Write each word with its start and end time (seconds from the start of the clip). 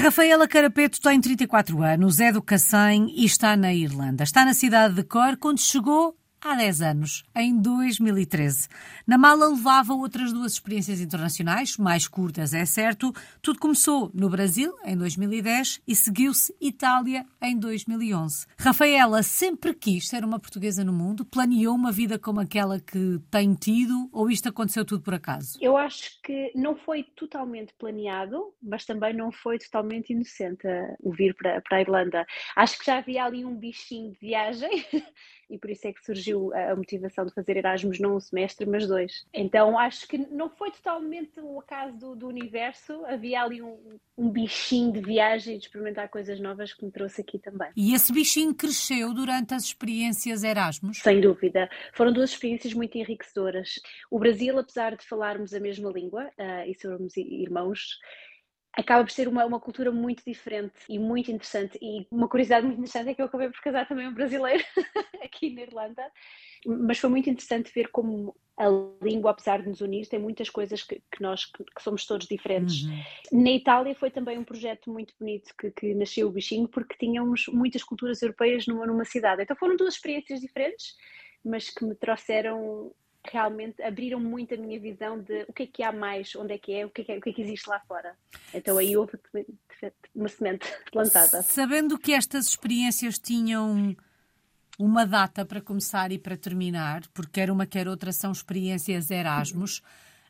Rafaela 0.00 0.48
Carapeto 0.48 0.98
tem 0.98 1.20
34 1.20 1.82
anos, 1.82 2.20
é 2.20 2.32
do 2.32 2.40
Cacém 2.40 3.12
e 3.14 3.26
está 3.26 3.54
na 3.54 3.74
Irlanda. 3.74 4.24
Está 4.24 4.46
na 4.46 4.54
cidade 4.54 4.94
de 4.94 5.02
Cork, 5.02 5.36
quando 5.36 5.60
chegou 5.60 6.16
há 6.40 6.54
10 6.54 6.82
anos, 6.82 7.24
em 7.36 7.60
2013. 7.60 8.68
Na 9.06 9.18
mala 9.18 9.48
levava 9.48 9.92
outras 9.92 10.32
duas 10.32 10.52
experiências 10.52 11.00
internacionais, 11.00 11.76
mais 11.76 12.08
curtas, 12.08 12.54
é 12.54 12.64
certo. 12.64 13.12
Tudo 13.42 13.58
começou 13.58 14.10
no 14.14 14.30
Brasil, 14.30 14.74
em 14.84 14.96
2010, 14.96 15.82
e 15.86 15.94
seguiu-se 15.94 16.54
Itália, 16.60 17.26
em 17.42 17.58
2011. 17.58 18.46
Rafaela 18.58 19.22
sempre 19.22 19.74
quis 19.74 20.08
ser 20.08 20.24
uma 20.24 20.40
portuguesa 20.40 20.84
no 20.84 20.92
mundo? 20.92 21.24
Planeou 21.24 21.74
uma 21.74 21.92
vida 21.92 22.18
como 22.18 22.40
aquela 22.40 22.80
que 22.80 23.20
tem 23.30 23.54
tido? 23.54 24.08
Ou 24.12 24.30
isto 24.30 24.48
aconteceu 24.48 24.84
tudo 24.84 25.02
por 25.02 25.14
acaso? 25.14 25.58
Eu 25.60 25.76
acho 25.76 26.20
que 26.22 26.52
não 26.54 26.76
foi 26.76 27.02
totalmente 27.02 27.74
planeado, 27.78 28.54
mas 28.62 28.84
também 28.84 29.14
não 29.14 29.30
foi 29.30 29.58
totalmente 29.58 30.12
inocente 30.12 30.66
o 31.00 31.12
vir 31.12 31.34
para, 31.34 31.60
para 31.60 31.78
a 31.78 31.80
Irlanda. 31.80 32.26
Acho 32.56 32.78
que 32.78 32.86
já 32.86 32.98
havia 32.98 33.24
ali 33.24 33.44
um 33.44 33.54
bichinho 33.54 34.12
de 34.12 34.18
viagem 34.18 34.70
e 35.50 35.58
por 35.58 35.70
isso 35.70 35.86
é 35.86 35.92
que 35.92 36.04
surgiu 36.04 36.29
a 36.32 36.74
motivação 36.76 37.26
de 37.26 37.34
fazer 37.34 37.56
Erasmus 37.56 37.98
não 37.98 38.16
um 38.16 38.20
semestre, 38.20 38.66
mas 38.66 38.86
dois. 38.86 39.26
Então 39.32 39.78
acho 39.78 40.06
que 40.06 40.18
não 40.18 40.48
foi 40.48 40.70
totalmente 40.70 41.40
o 41.40 41.60
acaso 41.60 41.96
do, 41.96 42.16
do 42.16 42.28
universo, 42.28 43.04
havia 43.06 43.42
ali 43.42 43.62
um, 43.62 43.98
um, 44.16 44.30
bichinho 44.30 44.92
de 44.92 45.00
viagem 45.00 45.58
de 45.58 45.64
experimentar 45.64 46.08
coisas 46.08 46.40
novas 46.40 46.72
que 46.72 46.84
me 46.84 46.90
trouxe 46.90 47.20
aqui 47.20 47.38
também. 47.38 47.70
E 47.76 47.94
esse 47.94 48.12
bichinho 48.12 48.54
cresceu 48.54 49.12
durante 49.12 49.54
as 49.54 49.64
experiências 49.64 50.44
Erasmus? 50.44 50.98
Sem 50.98 51.20
dúvida. 51.20 51.68
Foram 51.92 52.12
duas 52.12 52.30
experiências 52.30 52.74
muito 52.74 52.96
enriquecedoras. 52.96 53.80
O 54.10 54.18
Brasil, 54.18 54.58
apesar 54.58 54.96
de 54.96 55.04
falarmos 55.06 55.54
a 55.54 55.60
mesma 55.60 55.90
língua 55.90 56.30
uh, 56.38 56.68
e 56.68 56.74
sermos 56.74 57.16
irmãos, 57.16 57.98
acaba 58.72 59.04
por 59.04 59.10
ser 59.10 59.28
uma, 59.28 59.44
uma 59.44 59.60
cultura 59.60 59.90
muito 59.90 60.22
diferente 60.24 60.74
e 60.88 60.98
muito 60.98 61.30
interessante. 61.30 61.78
E 61.82 62.06
uma 62.10 62.28
curiosidade 62.28 62.66
muito 62.66 62.78
interessante 62.78 63.10
é 63.10 63.14
que 63.14 63.22
eu 63.22 63.26
acabei 63.26 63.48
por 63.48 63.60
casar 63.60 63.86
também 63.86 64.06
um 64.06 64.14
brasileiro 64.14 64.62
aqui 65.22 65.50
na 65.50 65.62
Irlanda, 65.62 66.02
mas 66.66 66.98
foi 66.98 67.10
muito 67.10 67.28
interessante 67.28 67.72
ver 67.74 67.88
como 67.88 68.34
a 68.56 68.66
língua, 69.02 69.30
apesar 69.30 69.62
de 69.62 69.68
nos 69.70 69.80
unir, 69.80 70.06
tem 70.06 70.18
muitas 70.18 70.50
coisas 70.50 70.82
que, 70.82 71.02
que 71.10 71.22
nós 71.22 71.46
que, 71.46 71.64
que, 71.64 71.82
somos 71.82 72.04
todos 72.04 72.26
diferentes. 72.26 72.82
Uhum. 72.82 73.42
Na 73.42 73.50
Itália 73.50 73.94
foi 73.94 74.10
também 74.10 74.38
um 74.38 74.44
projeto 74.44 74.90
muito 74.92 75.14
bonito 75.18 75.54
que, 75.58 75.70
que, 75.70 75.94
nasceu 75.94 76.28
o 76.28 76.30
bichinho, 76.30 76.68
porque 76.68 76.94
tínhamos 76.98 77.46
muitas 77.48 77.82
culturas 77.82 78.20
europeias 78.20 78.66
numa, 78.66 78.86
numa 78.86 79.04
cidade. 79.06 79.42
Então 79.42 79.56
foram 79.56 79.76
duas 79.76 79.94
experiências 79.94 80.40
diferentes, 80.40 80.94
mas 81.42 81.70
que 81.70 81.84
me 81.86 81.94
trouxeram 81.94 82.92
realmente 83.24 83.82
abriram 83.82 84.18
muito 84.18 84.54
a 84.54 84.56
minha 84.56 84.78
visão 84.80 85.20
de 85.20 85.44
o 85.48 85.52
que 85.52 85.64
é 85.64 85.66
que 85.66 85.82
há 85.82 85.92
mais, 85.92 86.34
onde 86.36 86.54
é 86.54 86.58
que 86.58 86.72
é, 86.72 86.86
o 86.86 86.90
que 86.90 87.02
é 87.02 87.04
que, 87.04 87.12
é, 87.12 87.18
o 87.18 87.20
que, 87.20 87.30
é 87.30 87.32
que 87.32 87.42
existe 87.42 87.68
lá 87.68 87.80
fora. 87.80 88.16
Então 88.52 88.78
aí 88.78 88.96
houve 88.96 89.12
uma 90.14 90.28
semente 90.28 90.66
plantada. 90.90 91.42
Sabendo 91.42 91.98
que 91.98 92.12
estas 92.12 92.46
experiências 92.46 93.18
tinham 93.18 93.94
uma 94.78 95.04
data 95.04 95.44
para 95.44 95.60
começar 95.60 96.10
e 96.10 96.18
para 96.18 96.36
terminar, 96.36 97.02
porque 97.12 97.32
quer 97.32 97.50
uma 97.50 97.66
quer 97.66 97.86
outra 97.86 98.12
são 98.12 98.32
experiências 98.32 99.10
Erasmus, 99.10 99.82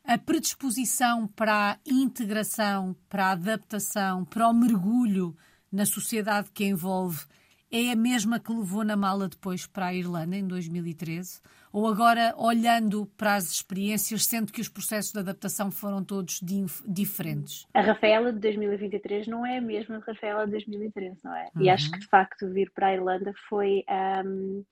a 0.03 0.17
predisposição 0.17 1.27
para 1.27 1.73
a 1.73 1.77
integração, 1.85 2.95
para 3.07 3.27
a 3.27 3.31
adaptação, 3.31 4.25
para 4.25 4.47
o 4.47 4.53
mergulho 4.53 5.35
na 5.71 5.85
sociedade 5.85 6.49
que 6.51 6.65
envolve 6.65 7.23
é 7.71 7.91
a 7.91 7.95
mesma 7.95 8.39
que 8.39 8.51
levou 8.51 8.83
na 8.83 8.95
mala 8.95 9.29
depois 9.29 9.65
para 9.65 9.87
a 9.87 9.93
Irlanda 9.93 10.35
em 10.35 10.45
2013? 10.45 11.41
Ou 11.71 11.87
agora, 11.87 12.33
olhando 12.37 13.05
para 13.17 13.35
as 13.35 13.49
experiências, 13.49 14.25
sendo 14.25 14.51
que 14.51 14.59
os 14.59 14.67
processos 14.67 15.13
de 15.13 15.19
adaptação 15.19 15.71
foram 15.71 16.03
todos 16.03 16.41
diferentes? 16.85 17.65
A 17.73 17.81
Rafaela 17.81 18.33
de 18.33 18.39
2023 18.39 19.27
não 19.27 19.45
é 19.45 19.57
a 19.59 19.61
mesma 19.61 20.03
Rafaela 20.05 20.45
de 20.45 20.51
2013, 20.51 21.19
não 21.23 21.33
é? 21.33 21.49
Uhum. 21.55 21.61
E 21.61 21.69
acho 21.69 21.89
que 21.89 21.99
de 21.99 22.07
facto 22.07 22.51
vir 22.51 22.69
para 22.75 22.87
a 22.87 22.93
Irlanda 22.93 23.33
foi. 23.47 23.85
Um 24.25 24.63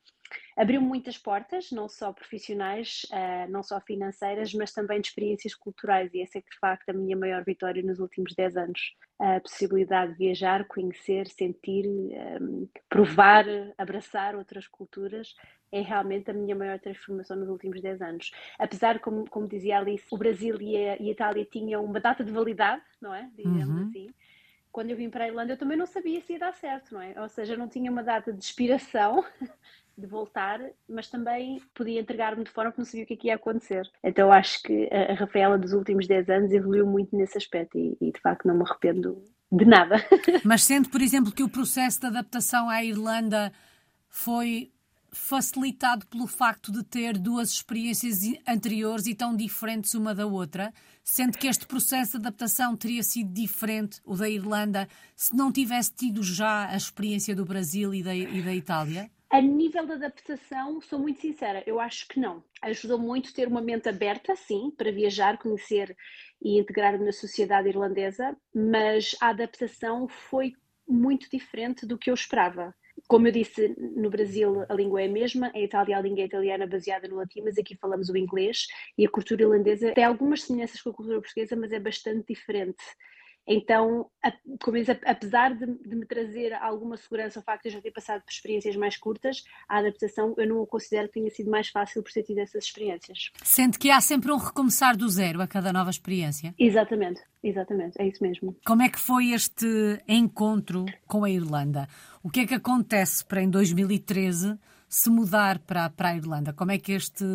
abriu 0.55 0.81
muitas 0.81 1.17
portas, 1.17 1.71
não 1.71 1.87
só 1.87 2.11
profissionais, 2.11 3.05
uh, 3.11 3.49
não 3.51 3.63
só 3.63 3.79
financeiras, 3.79 4.53
mas 4.53 4.73
também 4.73 5.01
de 5.01 5.07
experiências 5.07 5.55
culturais, 5.55 6.13
e 6.13 6.21
essa 6.21 6.37
é 6.37 6.41
de 6.41 6.59
facto 6.59 6.89
a 6.89 6.93
minha 6.93 7.15
maior 7.15 7.43
vitória 7.43 7.81
nos 7.83 7.99
últimos 7.99 8.33
10 8.35 8.57
anos. 8.57 8.95
A 9.19 9.39
possibilidade 9.39 10.13
de 10.13 10.17
viajar, 10.17 10.65
conhecer, 10.65 11.27
sentir, 11.27 11.85
um, 11.87 12.67
provar, 12.87 13.45
abraçar 13.77 14.35
outras 14.35 14.67
culturas 14.67 15.35
é 15.71 15.81
realmente 15.81 16.31
a 16.31 16.33
minha 16.33 16.55
maior 16.55 16.79
transformação 16.79 17.37
nos 17.37 17.49
últimos 17.49 17.81
10 17.81 18.01
anos. 18.01 18.31
Apesar, 18.57 18.99
como, 18.99 19.29
como 19.29 19.47
dizia 19.47 19.77
Alice, 19.77 20.05
o 20.09 20.17
Brasil 20.17 20.59
e 20.61 20.75
a, 20.75 20.97
e 20.97 21.09
a 21.09 21.11
Itália 21.11 21.45
tinham 21.45 21.83
uma 21.83 21.99
data 21.99 22.23
de 22.23 22.31
validade, 22.31 22.81
não 23.01 23.13
é? 23.13 23.29
Digamos 23.35 23.67
uhum. 23.67 23.87
assim 23.87 24.09
quando 24.71 24.91
eu 24.91 24.97
vim 24.97 25.09
para 25.09 25.23
a 25.23 25.27
Irlanda, 25.27 25.53
eu 25.53 25.57
também 25.57 25.77
não 25.77 25.85
sabia 25.85 26.21
se 26.21 26.33
ia 26.33 26.39
dar 26.39 26.53
certo, 26.53 26.93
não 26.93 27.01
é? 27.01 27.19
Ou 27.19 27.27
seja, 27.27 27.57
não 27.57 27.67
tinha 27.67 27.91
uma 27.91 28.03
data 28.03 28.31
de 28.31 28.43
expiração 28.43 29.25
de 29.99 30.07
voltar, 30.07 30.59
mas 30.87 31.09
também 31.09 31.61
podia 31.73 31.99
entregar-me 31.99 32.43
de 32.43 32.51
forma 32.51 32.71
que 32.71 32.79
não 32.79 32.85
sabia 32.85 33.03
o 33.03 33.07
que, 33.07 33.13
é 33.13 33.17
que 33.17 33.27
ia 33.27 33.35
acontecer. 33.35 33.89
Então 34.03 34.31
acho 34.31 34.61
que 34.63 34.89
a, 34.91 35.13
Rafaela 35.13 35.57
dos 35.57 35.73
últimos 35.73 36.07
10 36.07 36.29
anos 36.29 36.51
evoluiu 36.51 36.87
muito 36.87 37.15
nesse 37.15 37.37
aspecto 37.37 37.77
e, 37.77 37.97
e 38.01 38.11
de 38.11 38.19
facto 38.19 38.47
não 38.47 38.55
me 38.55 38.63
arrependo 38.63 39.23
de 39.51 39.65
nada. 39.65 39.97
Mas 40.43 40.63
sendo, 40.63 40.89
por 40.89 41.01
exemplo, 41.01 41.31
que 41.31 41.43
o 41.43 41.49
processo 41.49 41.99
de 41.99 42.07
adaptação 42.07 42.69
à 42.69 42.83
Irlanda 42.83 43.51
foi 44.07 44.71
facilitado 45.11 46.05
pelo 46.07 46.27
facto 46.27 46.71
de 46.71 46.83
ter 46.83 47.17
duas 47.17 47.51
experiências 47.51 48.19
anteriores 48.47 49.07
e 49.07 49.15
tão 49.15 49.35
diferentes 49.35 49.93
uma 49.95 50.13
da 50.13 50.25
outra, 50.25 50.71
sendo 51.03 51.37
que 51.37 51.47
este 51.47 51.65
processo 51.65 52.11
de 52.11 52.27
adaptação 52.27 52.75
teria 52.75 53.01
sido 53.03 53.31
diferente, 53.33 53.99
o 54.05 54.15
da 54.15 54.29
Irlanda, 54.29 54.87
se 55.15 55.35
não 55.35 55.51
tivesse 55.51 55.91
tido 55.93 56.21
já 56.21 56.67
a 56.67 56.77
experiência 56.77 57.35
do 57.35 57.45
Brasil 57.45 57.93
e 57.93 58.03
da, 58.03 58.15
e 58.15 58.41
da 58.41 58.53
Itália? 58.53 59.09
A 59.31 59.39
nível 59.41 59.85
de 59.85 59.91
adaptação, 59.93 60.81
sou 60.81 60.97
muito 60.97 61.21
sincera, 61.21 61.63
eu 61.67 61.79
acho 61.79 62.07
que 62.07 62.19
não. 62.19 62.43
Ajudou 62.63 62.97
muito 62.97 63.31
ter 63.31 63.47
uma 63.47 63.61
mente 63.61 63.87
aberta, 63.87 64.35
sim, 64.35 64.71
para 64.75 64.91
viajar, 64.91 65.37
conhecer 65.37 65.95
e 66.41 66.59
integrar-me 66.59 67.05
na 67.05 67.11
sociedade 67.11 67.69
irlandesa, 67.69 68.35
mas 68.51 69.15
a 69.21 69.27
adaptação 69.27 70.07
foi 70.07 70.53
muito 70.87 71.29
diferente 71.29 71.85
do 71.85 71.95
que 71.95 72.09
eu 72.09 72.15
esperava. 72.15 72.73
Como 73.07 73.27
eu 73.27 73.31
disse, 73.31 73.75
no 73.77 74.09
Brasil 74.09 74.65
a 74.67 74.73
língua 74.73 75.03
é 75.03 75.05
a 75.05 75.11
mesma, 75.11 75.51
em 75.53 75.63
Itália 75.63 75.97
a 75.97 76.01
língua 76.01 76.21
é 76.21 76.25
italiana 76.25 76.65
baseada 76.65 77.07
no 77.07 77.17
latim, 77.17 77.41
mas 77.43 77.57
aqui 77.59 77.77
falamos 77.77 78.09
o 78.09 78.17
inglês 78.17 78.65
e 78.97 79.05
a 79.05 79.09
cultura 79.09 79.43
irlandesa 79.43 79.93
tem 79.93 80.03
algumas 80.03 80.41
semelhanças 80.41 80.81
com 80.81 80.89
a 80.89 80.93
cultura 80.93 81.21
portuguesa, 81.21 81.55
mas 81.55 81.71
é 81.71 81.79
bastante 81.79 82.33
diferente. 82.33 82.83
Então, 83.51 84.05
apesar 85.05 85.55
de, 85.55 85.65
de, 85.65 85.95
me 85.95 86.05
trazer 86.05 86.53
alguma 86.53 86.95
segurança 86.95 87.39
o 87.39 87.43
facto 87.43 87.63
de 87.63 87.69
eu 87.69 87.73
já 87.73 87.81
ter 87.81 87.89
passado 87.89 88.21
por 88.21 88.31
experiências 88.31 88.75
mais 88.75 88.95
curtas, 88.95 89.43
a 89.67 89.79
adaptação 89.79 90.35
eu 90.37 90.47
não 90.47 90.63
considero 90.67 91.07
que 91.07 91.15
tenha 91.15 91.31
sido 91.31 91.49
mais 91.49 91.67
fácil 91.69 92.03
por 92.03 92.11
ter 92.11 92.21
tido 92.21 92.37
essas 92.37 92.65
experiências. 92.65 93.31
Sente 93.43 93.79
que 93.79 93.89
há 93.89 93.99
sempre 93.99 94.31
um 94.31 94.37
recomeçar 94.37 94.95
do 94.95 95.09
zero 95.09 95.41
a 95.41 95.47
cada 95.47 95.73
nova 95.73 95.89
experiência? 95.89 96.53
Exatamente, 96.59 97.21
exatamente, 97.43 97.99
é 97.99 98.07
isso 98.07 98.21
mesmo. 98.21 98.55
Como 98.63 98.83
é 98.83 98.89
que 98.89 98.99
foi 98.99 99.31
este 99.31 99.65
encontro 100.07 100.85
com 101.07 101.23
a 101.23 101.29
Irlanda? 101.31 101.87
O 102.21 102.29
que 102.29 102.41
é 102.41 102.45
que 102.45 102.53
acontece 102.53 103.25
para 103.25 103.41
em 103.41 103.49
2013 103.49 104.59
se 104.89 105.09
mudar 105.09 105.59
para, 105.59 105.89
para 105.89 106.09
a 106.09 106.15
Irlanda? 106.15 106.51
Como 106.51 106.71
é 106.71 106.79
que 106.79 106.93
este, 106.93 107.25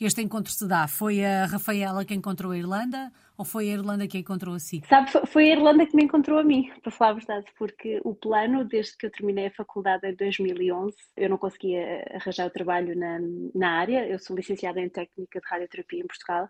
este 0.00 0.22
encontro 0.22 0.50
se 0.50 0.66
dá? 0.66 0.88
Foi 0.88 1.24
a 1.24 1.46
Rafaela 1.46 2.04
que 2.04 2.14
encontrou 2.14 2.52
a 2.52 2.58
Irlanda? 2.58 3.12
ou 3.36 3.44
foi 3.44 3.68
a 3.70 3.72
Irlanda 3.72 4.06
que 4.06 4.16
a 4.16 4.20
encontrou 4.20 4.54
a 4.54 4.58
si? 4.58 4.82
Sabe, 4.88 5.10
foi 5.26 5.50
a 5.50 5.56
Irlanda 5.56 5.86
que 5.86 5.96
me 5.96 6.04
encontrou 6.04 6.38
a 6.38 6.44
mim, 6.44 6.70
para 6.82 6.92
falar 6.92 7.10
a 7.10 7.14
verdade, 7.14 7.46
porque 7.58 8.00
o 8.04 8.14
plano, 8.14 8.64
desde 8.64 8.96
que 8.96 9.06
eu 9.06 9.10
terminei 9.10 9.46
a 9.46 9.50
faculdade 9.50 10.06
em 10.06 10.14
2011, 10.14 10.96
eu 11.16 11.28
não 11.28 11.36
conseguia 11.36 12.04
arranjar 12.12 12.46
o 12.46 12.50
trabalho 12.50 12.96
na, 12.96 13.18
na 13.54 13.70
área, 13.80 14.06
eu 14.06 14.18
sou 14.18 14.36
licenciada 14.36 14.80
em 14.80 14.88
técnica 14.88 15.40
de 15.40 15.46
radioterapia 15.48 16.00
em 16.00 16.06
Portugal, 16.06 16.48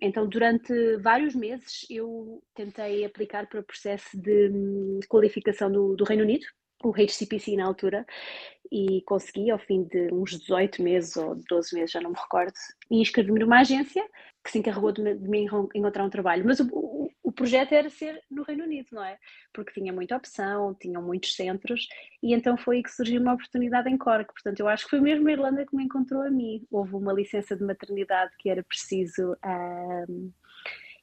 então 0.00 0.28
durante 0.28 0.96
vários 0.98 1.34
meses 1.34 1.86
eu 1.88 2.42
tentei 2.54 3.04
aplicar 3.04 3.46
para 3.46 3.60
o 3.60 3.64
processo 3.64 4.16
de 4.20 4.50
qualificação 5.08 5.70
do, 5.70 5.96
do 5.96 6.04
Reino 6.04 6.24
Unido, 6.24 6.46
o 6.82 6.92
HCPC 6.92 7.56
na 7.56 7.66
altura, 7.66 8.06
e 8.70 9.02
consegui, 9.02 9.50
ao 9.50 9.58
fim 9.58 9.84
de 9.84 10.12
uns 10.12 10.38
18 10.38 10.82
meses 10.82 11.16
ou 11.16 11.34
12 11.48 11.74
meses, 11.74 11.90
já 11.90 12.00
não 12.00 12.10
me 12.10 12.16
recordo, 12.16 12.52
e 12.90 13.00
inscrevi-me 13.00 13.40
numa 13.40 13.60
agência 13.60 14.04
que 14.44 14.50
se 14.50 14.58
encarregou 14.58 14.92
de 14.92 15.02
me, 15.02 15.14
de 15.14 15.28
me 15.28 15.48
encontrar 15.74 16.04
um 16.04 16.10
trabalho. 16.10 16.44
Mas 16.44 16.60
o, 16.60 16.68
o, 16.72 17.10
o, 17.22 17.32
projeto 17.32 17.72
era 17.72 17.88
ser 17.90 18.22
no 18.30 18.42
Reino 18.42 18.64
Unido, 18.64 18.88
não 18.92 19.04
é? 19.04 19.18
Porque 19.52 19.72
tinha 19.72 19.92
muita 19.92 20.16
opção, 20.16 20.74
tinham 20.74 21.02
muitos 21.02 21.34
centros, 21.34 21.88
e 22.22 22.34
então 22.34 22.56
foi 22.56 22.76
aí 22.76 22.82
que 22.82 22.92
surgiu 22.92 23.20
uma 23.20 23.34
oportunidade 23.34 23.88
em 23.88 23.96
Cork. 23.96 24.32
Portanto, 24.32 24.60
eu 24.60 24.68
acho 24.68 24.84
que 24.84 24.90
foi 24.90 25.00
mesmo 25.00 25.28
a 25.28 25.32
Irlanda 25.32 25.66
que 25.66 25.76
me 25.76 25.84
encontrou 25.84 26.22
a 26.22 26.30
mim. 26.30 26.64
Houve 26.70 26.94
uma 26.94 27.12
licença 27.12 27.56
de 27.56 27.64
maternidade 27.64 28.32
que 28.38 28.50
era 28.50 28.62
preciso. 28.62 29.36
Um, 29.44 30.30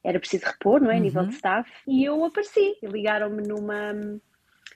era 0.04 0.20
preciso 0.20 0.46
repor, 0.46 0.80
não 0.80 0.90
é? 0.90 0.96
A 0.96 1.00
nível 1.00 1.22
uhum. 1.22 1.28
de 1.28 1.34
staff, 1.34 1.68
e 1.86 2.04
eu 2.04 2.24
apareci. 2.24 2.76
Ligaram-me 2.80 3.42
numa 3.42 3.92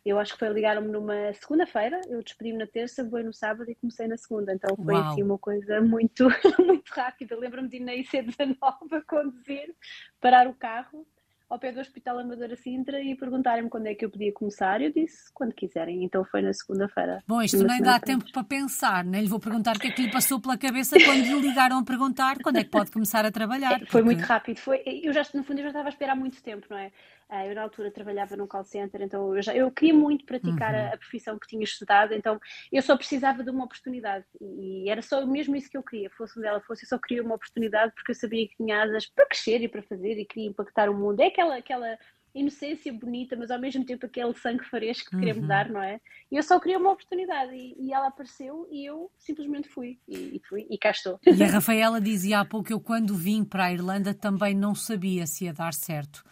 eu 0.05 0.19
acho 0.19 0.33
que 0.33 0.39
foi 0.39 0.49
ligaram-me 0.49 0.89
numa 0.89 1.33
segunda-feira, 1.35 2.01
eu 2.09 2.23
despedi-me 2.23 2.59
na 2.59 2.67
terça, 2.67 3.05
vou 3.05 3.23
no 3.23 3.33
sábado 3.33 3.71
e 3.71 3.75
comecei 3.75 4.09
na 4.09 4.17
segunda. 4.17 4.55
Então 4.55 4.75
foi 4.77 4.95
Uau. 4.95 5.13
assim 5.13 5.23
uma 5.23 5.39
coisa 5.39 5.81
muito, 5.81 6.29
muito 6.59 6.91
rápida. 6.91 7.37
Lembro-me 7.37 7.69
de 7.69 7.77
ir 7.77 7.81
na 7.81 7.93
IC19 7.93 8.57
a 8.93 9.03
conduzir, 9.03 9.75
parar 10.21 10.47
o 10.47 10.55
carro, 10.55 11.07
ao 11.51 11.59
pé 11.59 11.73
do 11.73 11.81
Hospital 11.81 12.21
Amadora 12.21 12.55
Sintra 12.55 13.03
e 13.03 13.17
perguntarem-me 13.17 13.69
quando 13.69 13.89
é 13.89 13.95
que 13.95 14.05
eu 14.05 14.11
podia 14.11 14.33
começar. 14.33 14.81
Eu 14.81 14.93
disse 14.93 15.31
quando 15.35 15.53
quiserem, 15.53 16.05
então 16.05 16.25
foi 16.25 16.41
na 16.41 16.53
segunda-feira. 16.53 17.23
Bom, 17.27 17.43
isto 17.43 17.63
nem 17.65 17.83
dá 17.83 17.99
tempo 17.99 18.25
para 18.33 18.45
pensar, 18.45 19.05
nem 19.05 19.23
lhe 19.23 19.29
vou 19.29 19.41
perguntar 19.41 19.77
o 19.77 19.81
que 19.81 19.89
é 19.89 19.91
que 19.91 20.03
lhe 20.03 20.11
passou 20.13 20.41
pela 20.41 20.57
cabeça 20.57 20.97
quando 21.05 21.23
lhe 21.23 21.41
ligaram 21.41 21.79
a 21.79 21.85
perguntar 21.85 22.39
quando 22.41 22.57
é 22.57 22.65
que 22.65 22.71
pode 22.71 22.93
começar 22.93 23.27
a 23.27 23.33
trabalhar. 23.33 23.81
Porque... 23.81 23.91
Foi 23.91 24.03
muito 24.03 24.23
rápido, 24.23 24.59
foi, 24.59 24.81
eu 24.87 25.13
já, 25.13 25.27
no 25.35 25.43
fundo, 25.43 25.59
eu 25.59 25.65
já 25.65 25.71
estava 25.71 25.89
a 25.89 25.91
esperar 25.91 26.15
muito 26.15 26.41
tempo, 26.41 26.67
não 26.71 26.79
é? 26.79 26.93
Ah, 27.31 27.47
eu, 27.47 27.55
na 27.55 27.63
altura, 27.63 27.93
trabalhava 27.93 28.37
num 28.37 28.47
call 28.47 28.65
center, 28.65 29.01
então 29.03 29.37
eu, 29.37 29.41
já, 29.41 29.55
eu 29.55 29.71
queria 29.71 29.95
muito 29.95 30.25
praticar 30.25 30.75
uhum. 30.75 30.81
a, 30.81 30.95
a, 30.95 30.97
profissão 30.97 31.39
que 31.39 31.47
tinha 31.47 31.63
estudado, 31.63 32.13
então 32.13 32.41
eu 32.73 32.83
só 32.83 32.97
precisava 32.97 33.45
de 33.45 33.51
uma 33.51 33.65
oportunidade 33.65 34.25
e, 34.41 34.85
e 34.85 34.91
era 34.91 35.01
só 35.01 35.25
mesmo 35.25 35.55
isso 35.55 35.71
que 35.71 35.77
eu 35.77 35.83
queria, 35.83 36.11
fosse 36.11 36.37
onde 36.39 36.49
ela 36.49 36.61
fosse, 36.61 36.85
eu 36.85 36.89
só 36.89 36.99
queria 36.99 37.23
uma 37.23 37.37
oportunidade 37.37 37.93
porque 37.95 38.11
eu 38.11 38.17
sabia 38.17 38.49
que 38.49 38.57
tinha 38.57 38.83
asas 38.83 39.07
para 39.07 39.27
crescer 39.27 39.63
e 39.63 39.69
para 39.69 39.83
fazer 39.83 40.19
e 40.19 40.25
queria 40.25 40.49
impactar 40.49 40.91
o 40.91 40.95
mundo. 40.95 41.21
É 41.21 41.27
aquela, 41.27 41.57
aquela 41.57 41.97
inocência 42.35 42.93
bonita, 42.93 43.37
mas 43.37 43.51
ao 43.51 43.59
mesmo 43.59 43.85
tempo 43.85 44.07
aquele 44.07 44.35
sangue 44.35 44.65
fresco 44.65 45.11
que 45.11 45.17
uhum. 45.17 45.21
queremos 45.21 45.49
dar, 45.49 45.69
não 45.69 45.83
é? 45.83 46.01
E 46.31 46.37
eu 46.37 46.43
só 46.43 46.59
queria 46.61 46.79
uma 46.79 46.93
oportunidade 46.93 47.55
e, 47.55 47.77
e 47.79 47.93
ela 47.93 48.09
apareceu 48.09 48.69
e 48.71 48.85
eu 48.85 49.11
simplesmente 49.19 49.69
fui 49.69 49.99
e, 50.09 50.37
e, 50.37 50.41
fui 50.49 50.67
e 50.71 50.79
cá 50.79 50.91
estou. 50.91 51.19
E 51.27 51.43
a 51.43 51.47
Rafaela 51.47 52.01
dizia 52.01 52.41
há 52.41 52.45
pouco 52.45 52.73
eu 52.73 52.81
quando 52.81 53.15
vim 53.15 53.45
para 53.45 53.67
a 53.67 53.73
Irlanda 53.73 54.15
também 54.15 54.55
não 54.55 54.75
sabia 54.75 55.27
se 55.27 55.45
ia 55.45 55.53
dar 55.53 55.75
certo. 55.75 56.25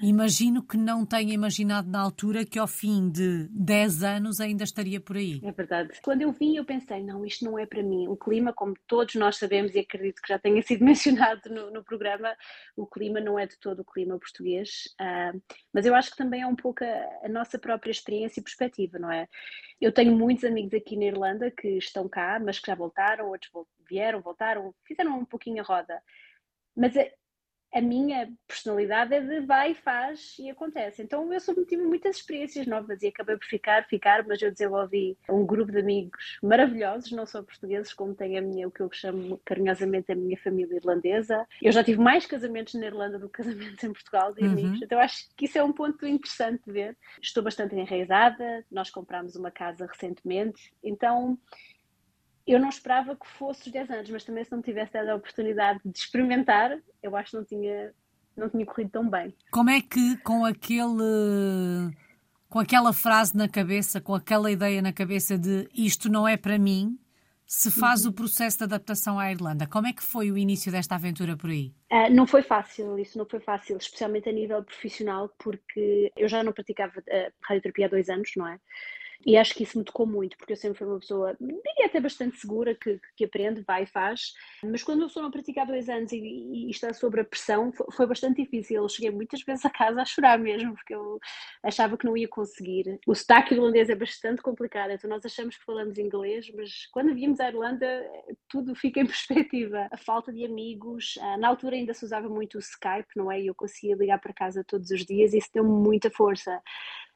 Imagino 0.00 0.62
que 0.62 0.76
não 0.76 1.06
tenha 1.06 1.32
imaginado 1.32 1.88
na 1.88 2.00
altura 2.00 2.44
que 2.44 2.58
ao 2.58 2.66
fim 2.66 3.08
de 3.08 3.48
10 3.48 4.02
anos 4.02 4.40
ainda 4.40 4.62
estaria 4.62 5.00
por 5.00 5.16
aí. 5.16 5.40
É 5.42 5.50
verdade. 5.50 5.98
Quando 6.02 6.20
eu 6.20 6.32
vim, 6.32 6.56
eu 6.56 6.66
pensei, 6.66 7.02
não, 7.02 7.24
isto 7.24 7.44
não 7.46 7.58
é 7.58 7.64
para 7.64 7.82
mim. 7.82 8.06
O 8.06 8.16
clima, 8.16 8.52
como 8.52 8.74
todos 8.86 9.14
nós 9.14 9.38
sabemos, 9.38 9.74
e 9.74 9.78
acredito 9.78 10.20
que 10.20 10.28
já 10.28 10.38
tenha 10.38 10.60
sido 10.62 10.84
mencionado 10.84 11.48
no, 11.48 11.70
no 11.70 11.82
programa, 11.82 12.36
o 12.76 12.86
clima 12.86 13.20
não 13.20 13.38
é 13.38 13.46
de 13.46 13.58
todo 13.58 13.80
o 13.80 13.84
clima 13.84 14.18
português. 14.18 14.94
Uh, 15.00 15.40
mas 15.72 15.86
eu 15.86 15.94
acho 15.94 16.10
que 16.10 16.16
também 16.16 16.42
é 16.42 16.46
um 16.46 16.56
pouco 16.56 16.84
a, 16.84 17.26
a 17.26 17.28
nossa 17.28 17.58
própria 17.58 17.90
experiência 17.90 18.40
e 18.40 18.44
perspectiva, 18.44 18.98
não 18.98 19.10
é? 19.10 19.26
Eu 19.80 19.92
tenho 19.92 20.14
muitos 20.14 20.44
amigos 20.44 20.74
aqui 20.74 20.94
na 20.96 21.06
Irlanda 21.06 21.50
que 21.50 21.68
estão 21.78 22.06
cá, 22.06 22.38
mas 22.38 22.58
que 22.58 22.66
já 22.66 22.74
voltaram, 22.74 23.28
outros 23.28 23.50
vieram, 23.88 24.20
voltaram, 24.20 24.74
fizeram 24.84 25.18
um 25.18 25.24
pouquinho 25.24 25.62
a 25.62 25.66
roda. 25.66 26.02
Mas 26.76 26.92
a 27.76 27.80
minha 27.82 28.32
personalidade 28.48 29.12
é 29.12 29.20
de 29.20 29.40
vai, 29.40 29.74
faz 29.74 30.34
e 30.38 30.48
acontece. 30.48 31.02
Então 31.02 31.30
eu 31.30 31.66
tive 31.66 31.82
muitas 31.82 32.16
experiências 32.16 32.66
novas 32.66 33.02
e 33.02 33.08
acabei 33.08 33.36
por 33.36 33.44
ficar, 33.44 33.86
ficar, 33.86 34.26
mas 34.26 34.40
eu 34.40 34.50
desenvolvi 34.50 35.14
um 35.28 35.44
grupo 35.44 35.70
de 35.70 35.80
amigos 35.80 36.38
maravilhosos, 36.42 37.12
não 37.12 37.26
só 37.26 37.42
portugueses, 37.42 37.92
como 37.92 38.14
tem 38.14 38.38
a 38.38 38.40
minha, 38.40 38.66
o 38.66 38.70
que 38.70 38.80
eu 38.80 38.90
chamo 38.90 39.38
carinhosamente 39.44 40.10
a 40.10 40.14
minha 40.14 40.38
família 40.38 40.76
irlandesa. 40.76 41.46
Eu 41.60 41.70
já 41.70 41.84
tive 41.84 42.00
mais 42.00 42.24
casamentos 42.24 42.72
na 42.74 42.86
Irlanda 42.86 43.18
do 43.18 43.28
que 43.28 43.42
casamentos 43.42 43.84
em 43.84 43.92
Portugal 43.92 44.32
de 44.32 44.42
uhum. 44.42 44.52
amigos, 44.52 44.80
então 44.80 44.98
acho 44.98 45.28
que 45.36 45.44
isso 45.44 45.58
é 45.58 45.62
um 45.62 45.72
ponto 45.72 46.06
interessante 46.06 46.62
de 46.64 46.72
ver. 46.72 46.96
Estou 47.20 47.42
bastante 47.42 47.74
enraizada, 47.74 48.64
nós 48.70 48.88
comprámos 48.88 49.36
uma 49.36 49.50
casa 49.50 49.84
recentemente, 49.84 50.72
então 50.82 51.38
eu 52.46 52.60
não 52.60 52.68
esperava 52.68 53.16
que 53.16 53.26
fosse 53.26 53.66
os 53.66 53.72
10 53.72 53.90
anos, 53.90 54.10
mas 54.10 54.24
também 54.24 54.44
se 54.44 54.52
não 54.52 54.62
tivesse 54.62 54.92
dado 54.92 55.08
a 55.08 55.16
oportunidade 55.16 55.80
de 55.84 55.98
experimentar, 55.98 56.78
eu 57.02 57.16
acho 57.16 57.32
que 57.32 57.36
não 57.36 57.44
tinha, 57.44 57.92
não 58.36 58.48
tinha 58.48 58.64
corrido 58.64 58.90
tão 58.90 59.08
bem. 59.08 59.34
Como 59.50 59.70
é 59.70 59.80
que 59.80 60.16
com 60.18 60.44
aquele 60.44 61.92
com 62.48 62.60
aquela 62.60 62.92
frase 62.92 63.36
na 63.36 63.48
cabeça, 63.48 64.00
com 64.00 64.14
aquela 64.14 64.50
ideia 64.50 64.80
na 64.80 64.92
cabeça 64.92 65.36
de 65.36 65.68
isto 65.74 66.08
não 66.08 66.26
é 66.26 66.36
para 66.36 66.58
mim, 66.58 66.98
se 67.46 67.70
faz 67.70 68.04
uhum. 68.04 68.10
o 68.10 68.14
processo 68.14 68.58
de 68.58 68.64
adaptação 68.64 69.18
à 69.18 69.30
Irlanda? 69.30 69.66
Como 69.66 69.86
é 69.86 69.92
que 69.92 70.02
foi 70.02 70.30
o 70.30 70.38
início 70.38 70.70
desta 70.70 70.94
aventura 70.94 71.36
por 71.36 71.50
aí? 71.50 71.72
Uh, 71.92 72.12
não 72.12 72.26
foi 72.26 72.42
fácil, 72.42 72.98
isso 72.98 73.18
não 73.18 73.26
foi 73.26 73.40
fácil, 73.40 73.76
especialmente 73.76 74.28
a 74.28 74.32
nível 74.32 74.62
profissional, 74.64 75.28
porque 75.38 76.12
eu 76.16 76.28
já 76.28 76.42
não 76.42 76.52
praticava 76.52 76.98
uh, 76.98 77.32
radioterapia 77.42 77.86
há 77.86 77.88
dois 77.88 78.08
anos, 78.08 78.30
não 78.36 78.48
é? 78.48 78.58
E 79.26 79.36
acho 79.36 79.54
que 79.54 79.64
isso 79.64 79.76
me 79.76 79.84
tocou 79.84 80.06
muito, 80.06 80.36
porque 80.36 80.52
eu 80.52 80.56
sempre 80.56 80.78
fui 80.78 80.86
uma 80.86 81.00
pessoa, 81.00 81.36
diria 81.40 81.86
até 81.86 81.98
bastante 81.98 82.38
segura, 82.38 82.76
que, 82.76 83.00
que 83.16 83.24
aprende, 83.24 83.60
vai 83.62 83.82
e 83.82 83.86
faz. 83.86 84.32
Mas 84.62 84.84
quando 84.84 85.02
eu 85.02 85.08
sou 85.08 85.20
não 85.20 85.32
praticar 85.32 85.64
há 85.64 85.66
dois 85.66 85.88
anos 85.88 86.12
e, 86.12 86.18
e, 86.18 86.70
está 86.70 86.92
sob 86.94 87.18
a 87.18 87.24
pressão, 87.24 87.72
foi, 87.72 87.86
foi, 87.90 88.06
bastante 88.06 88.40
difícil. 88.40 88.76
Eu 88.76 88.88
cheguei 88.88 89.10
muitas 89.10 89.42
vezes 89.42 89.64
a 89.64 89.70
casa 89.70 90.00
a 90.00 90.04
chorar 90.04 90.38
mesmo, 90.38 90.74
porque 90.74 90.94
eu 90.94 91.18
achava 91.60 91.98
que 91.98 92.06
não 92.06 92.16
ia 92.16 92.28
conseguir. 92.28 93.00
O 93.04 93.16
sotaque 93.16 93.52
irlandês 93.52 93.90
é 93.90 93.96
bastante 93.96 94.40
complicado, 94.40 94.92
então 94.92 95.10
nós 95.10 95.24
achamos 95.24 95.56
que 95.56 95.64
falamos 95.64 95.98
inglês, 95.98 96.48
mas 96.54 96.86
quando 96.92 97.12
viemos 97.12 97.40
à 97.40 97.48
Irlanda, 97.48 98.08
tudo 98.48 98.76
fica 98.76 99.00
em 99.00 99.06
perspectiva. 99.06 99.88
A 99.90 99.96
falta 99.96 100.32
de 100.32 100.44
amigos, 100.44 101.18
ah, 101.20 101.36
na 101.36 101.48
altura 101.48 101.74
ainda 101.74 101.92
se 101.92 102.04
usava 102.04 102.28
muito 102.28 102.54
o 102.54 102.60
Skype, 102.60 103.08
não 103.16 103.32
é? 103.32 103.40
E 103.40 103.48
eu 103.48 103.56
conseguia 103.56 103.96
ligar 103.96 104.20
para 104.20 104.32
casa 104.32 104.62
todos 104.62 104.88
os 104.92 105.04
dias 105.04 105.34
e 105.34 105.38
isso 105.38 105.50
deu-me 105.52 105.70
muita 105.70 106.10
força. 106.12 106.62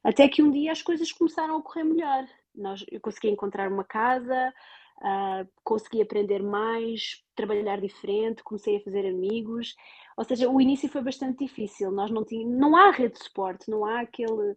Até 0.03 0.29
que 0.29 0.43
um 0.43 0.51
dia 0.51 0.73
as 0.73 0.83
coisas 0.83 1.13
começaram 1.13 1.57
a 1.57 1.63
correr 1.63 1.85
melhor. 1.85 2.27
Nós, 2.55 2.85
eu 2.91 3.01
consegui 3.01 3.29
encontrar 3.29 3.71
uma 3.71 3.85
casa, 3.85 4.53
uh, 4.99 5.49
consegui 5.63 6.01
aprender 6.01 6.43
mais, 6.43 7.23
trabalhar 7.35 7.81
diferente, 7.81 8.43
comecei 8.43 8.77
a 8.79 8.81
fazer 8.81 9.07
amigos. 9.07 9.75
Ou 10.17 10.25
seja, 10.25 10.49
o 10.49 10.61
início 10.61 10.89
foi 10.89 11.03
bastante 11.03 11.45
difícil. 11.45 11.91
Nós 11.91 12.11
não 12.11 12.25
tínhamos, 12.25 12.59
não 12.59 12.75
há 12.77 12.91
rede 12.91 13.15
de 13.15 13.25
suporte, 13.25 13.71
não 13.71 13.85
há 13.85 14.01
aquele, 14.01 14.57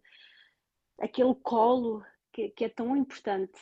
aquele 0.98 1.34
colo 1.36 2.02
que, 2.32 2.48
que 2.50 2.64
é 2.64 2.68
tão 2.68 2.96
importante. 2.96 3.60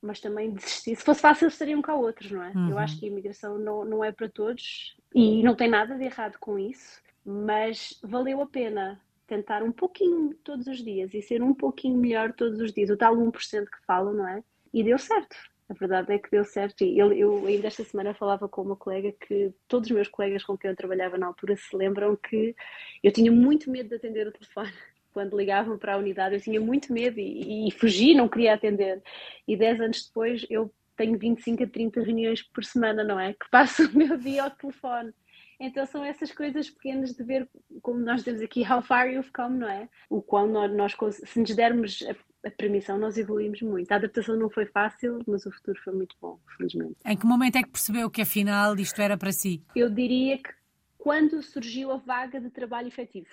Mas 0.00 0.20
também 0.20 0.52
desistir. 0.52 0.94
Se 0.94 1.04
fosse 1.04 1.20
fácil, 1.20 1.48
estariam 1.48 1.82
cá 1.82 1.94
outros, 1.94 2.30
não 2.30 2.42
é? 2.42 2.52
Uhum. 2.52 2.70
Eu 2.70 2.78
acho 2.78 2.98
que 2.98 3.06
a 3.06 3.08
imigração 3.08 3.58
não, 3.58 3.84
não 3.84 4.04
é 4.04 4.12
para 4.12 4.28
todos 4.28 4.96
e 5.12 5.42
não 5.42 5.54
tem 5.54 5.68
nada 5.68 5.96
de 5.96 6.04
errado 6.04 6.38
com 6.38 6.58
isso, 6.58 7.02
mas 7.24 7.98
valeu 8.04 8.40
a 8.40 8.46
pena 8.46 9.00
tentar 9.26 9.62
um 9.62 9.72
pouquinho 9.72 10.34
todos 10.44 10.66
os 10.66 10.82
dias 10.82 11.12
e 11.14 11.20
ser 11.20 11.42
um 11.42 11.54
pouquinho 11.54 11.96
melhor 11.96 12.32
todos 12.32 12.60
os 12.60 12.72
dias, 12.72 12.90
o 12.90 12.96
tal 12.96 13.16
1% 13.16 13.64
que 13.64 13.86
falo, 13.86 14.12
não 14.12 14.26
é? 14.28 14.42
E 14.72 14.82
deu 14.82 14.98
certo. 14.98 15.36
A 15.68 15.74
verdade 15.74 16.12
é 16.12 16.18
que 16.18 16.30
deu 16.30 16.44
certo. 16.44 16.84
E 16.84 16.96
eu, 16.96 17.12
eu 17.12 17.46
ainda 17.46 17.66
esta 17.66 17.82
semana 17.82 18.14
falava 18.14 18.48
com 18.48 18.62
uma 18.62 18.76
colega 18.76 19.12
que 19.12 19.52
todos 19.66 19.90
os 19.90 19.94
meus 19.94 20.08
colegas 20.08 20.44
com 20.44 20.56
quem 20.56 20.70
eu 20.70 20.76
trabalhava 20.76 21.18
na 21.18 21.26
altura 21.26 21.56
se 21.56 21.76
lembram 21.76 22.16
que 22.16 22.54
eu 23.02 23.12
tinha 23.12 23.32
muito 23.32 23.70
medo 23.70 23.88
de 23.88 23.96
atender 23.96 24.26
o 24.28 24.32
telefone. 24.32 24.72
Quando 25.12 25.36
ligavam 25.36 25.78
para 25.78 25.94
a 25.94 25.98
unidade, 25.98 26.34
eu 26.34 26.40
tinha 26.40 26.60
muito 26.60 26.92
medo 26.92 27.18
e, 27.18 27.68
e 27.68 27.70
fugi, 27.72 28.14
não 28.14 28.28
queria 28.28 28.54
atender. 28.54 29.02
E 29.48 29.56
10 29.56 29.80
anos 29.80 30.06
depois, 30.06 30.46
eu 30.50 30.70
tenho 30.94 31.18
25 31.18 31.64
a 31.64 31.66
30 31.66 32.00
reuniões 32.02 32.42
por 32.42 32.64
semana, 32.64 33.02
não 33.02 33.18
é? 33.18 33.32
Que 33.32 33.48
passo 33.50 33.86
o 33.88 33.96
meu 33.96 34.16
dia 34.16 34.44
ao 34.44 34.50
telefone. 34.50 35.12
Então 35.58 35.86
são 35.86 36.04
essas 36.04 36.32
coisas 36.32 36.68
pequenas 36.68 37.12
de 37.14 37.22
ver, 37.24 37.48
como 37.82 37.98
nós 38.00 38.22
temos 38.22 38.40
aqui, 38.42 38.62
how 38.62 38.82
far 38.82 39.08
you've 39.08 39.30
come, 39.32 39.58
não 39.58 39.68
é? 39.68 39.88
O 40.10 40.20
quão 40.20 40.46
nós, 40.46 40.72
nós 40.72 40.96
se 41.12 41.40
nos 41.40 41.54
dermos 41.54 42.04
a, 42.08 42.48
a, 42.48 42.50
permissão, 42.50 42.98
nós 42.98 43.16
evoluímos 43.16 43.62
muito. 43.62 43.90
A 43.90 43.96
adaptação 43.96 44.36
não 44.36 44.50
foi 44.50 44.66
fácil, 44.66 45.18
mas 45.26 45.46
o 45.46 45.52
futuro 45.52 45.80
foi 45.82 45.94
muito 45.94 46.14
bom, 46.20 46.38
felizmente. 46.56 46.96
Em 47.04 47.16
que 47.16 47.26
momento 47.26 47.56
é 47.56 47.62
que 47.62 47.70
percebeu 47.70 48.10
que 48.10 48.20
afinal 48.20 48.76
isto 48.76 49.00
era 49.00 49.16
para 49.16 49.32
si? 49.32 49.62
Eu 49.74 49.88
diria 49.88 50.38
que 50.38 50.50
quando 50.98 51.42
surgiu 51.42 51.90
a 51.92 51.96
vaga 51.96 52.40
de 52.40 52.50
trabalho 52.50 52.88
efetivo, 52.88 53.28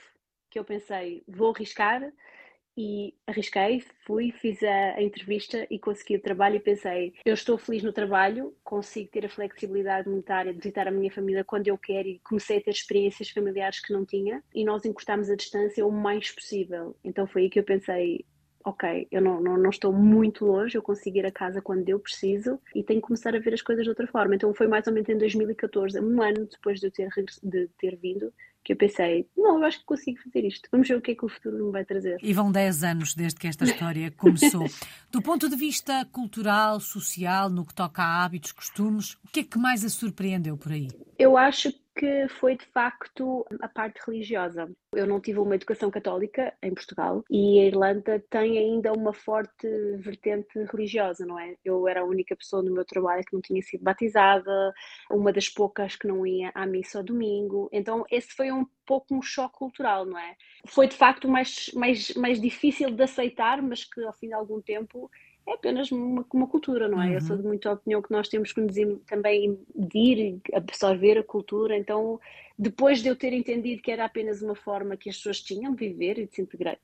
que 0.50 0.60
eu 0.60 0.64
pensei, 0.64 1.24
vou 1.28 1.52
arriscar, 1.54 2.02
e 2.76 3.14
arrisquei, 3.28 3.84
fui, 4.06 4.32
fiz 4.32 4.62
a, 4.64 4.96
a, 4.96 5.04
entrevista 5.04 5.68
e 5.70 5.78
consegui 5.78 6.16
o 6.16 6.22
trabalho 6.22 6.56
e 6.56 6.60
pensei, 6.60 7.14
eu 7.24 7.34
estou 7.34 7.58
feliz 7.58 7.84
no 7.84 7.94
trabalho, 7.94 8.56
consigo 8.64 9.10
ter 9.12 9.26
a 9.26 9.30
flexibilidade 9.30 10.10
monetária 10.10 10.52
de 10.52 10.58
visitar 10.58 10.88
a 10.88 10.92
minha 10.92 11.12
família 11.12 11.44
quando 11.44 11.68
eu 11.68 11.78
quero 11.78 12.08
e 12.08 12.20
comecei 12.20 12.58
a 12.58 12.62
ter 12.62 12.72
experiências 12.72 13.30
familiares 13.30 13.80
que 13.80 13.94
não 13.94 14.06
tinha 14.06 14.44
e 14.54 14.66
nós 14.66 14.86
encurtámos 14.86 15.30
a 15.30 15.36
distância 15.36 15.86
o 15.86 15.92
mais 15.92 16.32
possível. 16.32 16.96
Então 17.04 17.28
foi 17.28 17.44
aí 17.44 17.50
que 17.50 17.60
eu 17.60 17.64
pensei, 17.64 18.26
ok, 18.66 19.08
eu 19.12 19.22
não, 19.22 19.42
não, 19.42 19.58
não, 19.58 19.70
estou 19.70 19.92
muito 19.92 20.46
longe, 20.46 20.78
eu 20.78 20.82
consigo 20.82 21.18
ir 21.18 21.26
a 21.26 21.32
casa 21.32 21.62
quando 21.62 21.88
eu 21.90 22.00
preciso 22.00 22.60
e 22.74 22.84
tenho 22.84 23.02
que 23.02 23.08
começar 23.08 23.36
a 23.36 23.40
ver 23.40 23.54
as 23.54 23.62
coisas 23.62 23.84
de 23.84 23.90
outra 23.90 24.08
forma. 24.08 24.36
Então 24.36 24.54
foi 24.54 24.68
mais 24.68 24.88
ou 24.88 24.94
menos 24.94 25.10
em 25.10 25.18
2014, 25.18 26.00
um 26.00 26.22
ano 26.22 26.48
depois 26.50 26.80
de 26.80 26.88
eu 26.88 26.92
ter, 26.92 27.10
de 27.44 27.68
ter 27.78 27.96
vindo, 27.98 28.34
que 28.64 28.74
eu 28.74 28.78
pensei, 28.78 29.28
não, 29.36 29.60
eu 29.60 29.66
acho 29.66 29.80
que 29.80 29.86
consigo 29.86 30.20
fazer 30.24 30.46
isto. 30.46 30.70
Vamos 30.72 30.88
ver 30.88 30.96
o 30.96 31.02
que 31.02 31.12
é 31.12 31.16
que 31.16 31.26
o 31.26 31.30
futuro 31.30 31.66
me 31.66 31.72
vai 31.72 31.84
trazer. 31.84 32.18
E 32.22 32.34
vão 32.34 32.52
10 32.52 32.84
anos 32.84 33.14
desde 33.14 33.40
que 33.40 33.48
esta 33.48 33.66
história 33.66 34.10
começou. 34.12 34.66
Do 35.12 35.22
ponto 35.22 35.50
de 35.50 35.56
vista 35.56 36.06
cultural, 36.12 36.80
social, 36.80 37.50
no 37.50 37.66
que 37.66 37.74
toca 37.74 38.02
a 38.02 38.24
hábitos, 38.24 38.52
costumes, 38.52 39.16
o 39.24 39.28
que 39.32 39.42
é 39.42 39.44
que 39.44 39.58
mais 39.58 39.84
a 39.84 39.90
surpreendeu 39.90 40.58
por 40.58 40.72
aí? 40.72 40.88
Eu 41.20 41.38
acho 41.38 41.74
que 41.96 42.28
foi 42.40 42.58
de 42.58 42.66
facto 42.66 43.46
a 43.62 43.68
parte 43.68 44.00
religiosa. 44.08 44.70
Eu 44.96 45.08
não 45.08 45.20
tive 45.20 45.40
uma 45.40 45.56
educação 45.56 45.90
católica 45.90 46.54
em 46.62 46.74
Portugal 46.74 47.24
e 47.30 47.60
a 47.60 47.66
Irlanda 47.66 48.24
tem 48.30 48.58
ainda 48.58 48.94
uma 48.94 49.14
forte 49.14 49.68
vertente 49.98 50.58
religiosa, 50.72 51.26
não 51.26 51.40
é? 51.40 51.56
Eu 51.64 51.88
era 51.88 52.02
a 52.02 52.06
única 52.06 52.36
pessoa 52.36 52.62
no 52.62 52.72
meu 52.72 52.86
trabalho 52.86 53.24
que 53.24 53.34
não 53.34 53.42
tinha 53.42 53.62
sido 53.62 53.84
batizada, 53.84 54.74
uma 55.10 55.32
das 55.32 55.50
poucas 55.50 55.96
que 55.96 56.08
não 56.08 56.26
ia 56.26 56.52
à 56.54 56.66
missa 56.66 57.00
ao 57.00 57.04
domingo. 57.04 57.70
Então, 57.72 58.06
esse 58.10 58.34
foi 58.34 58.52
um 58.52 58.66
pouco 58.86 59.16
um 59.16 59.22
choque 59.22 59.58
cultural, 59.58 60.06
não 60.06 60.18
é? 60.18 60.36
Foi 60.68 60.88
de 60.88 60.96
facto 60.96 61.28
mais, 61.28 61.72
mais, 61.74 62.14
mais 62.16 62.40
difícil 62.40 62.92
de 62.92 63.04
aceitar, 63.04 63.62
mas 63.62 63.84
que 63.84 64.04
ao 64.04 64.14
fim 64.14 64.28
de 64.28 64.34
algum 64.34 64.62
tempo 64.62 65.10
é 65.46 65.54
apenas 65.54 65.92
uma, 65.92 66.26
uma 66.34 66.48
cultura, 66.48 66.88
não 66.88 67.02
é? 67.02 67.08
Uhum. 67.08 67.14
Eu 67.14 67.22
sou 67.22 67.38
de 67.38 67.44
muita 67.44 67.72
opinião 67.72 68.02
que 68.02 68.12
nós 68.12 68.30
temos 68.30 68.54
que 68.54 68.62
nos 68.62 68.76
também 69.06 69.60
medir 69.76 70.40
absorver 70.54 71.18
a 71.18 71.24
cultura, 71.24 71.78
então 71.78 72.20
depois 72.58 73.02
de 73.02 73.10
eu 73.10 73.16
ter 73.16 73.34
entendido 73.34 73.82
que 73.82 73.92
era 73.92 74.06
apenas 74.06 74.42
uma 74.42 74.56
forma 74.56 74.96
que 74.96 75.10
as 75.10 75.18
pessoas 75.18 75.42
tinham 75.42 75.74
de 75.74 75.88
viver 75.88 76.20
e 76.20 76.28
de 76.28 76.36
se 76.36 76.42
integrar, 76.42 76.78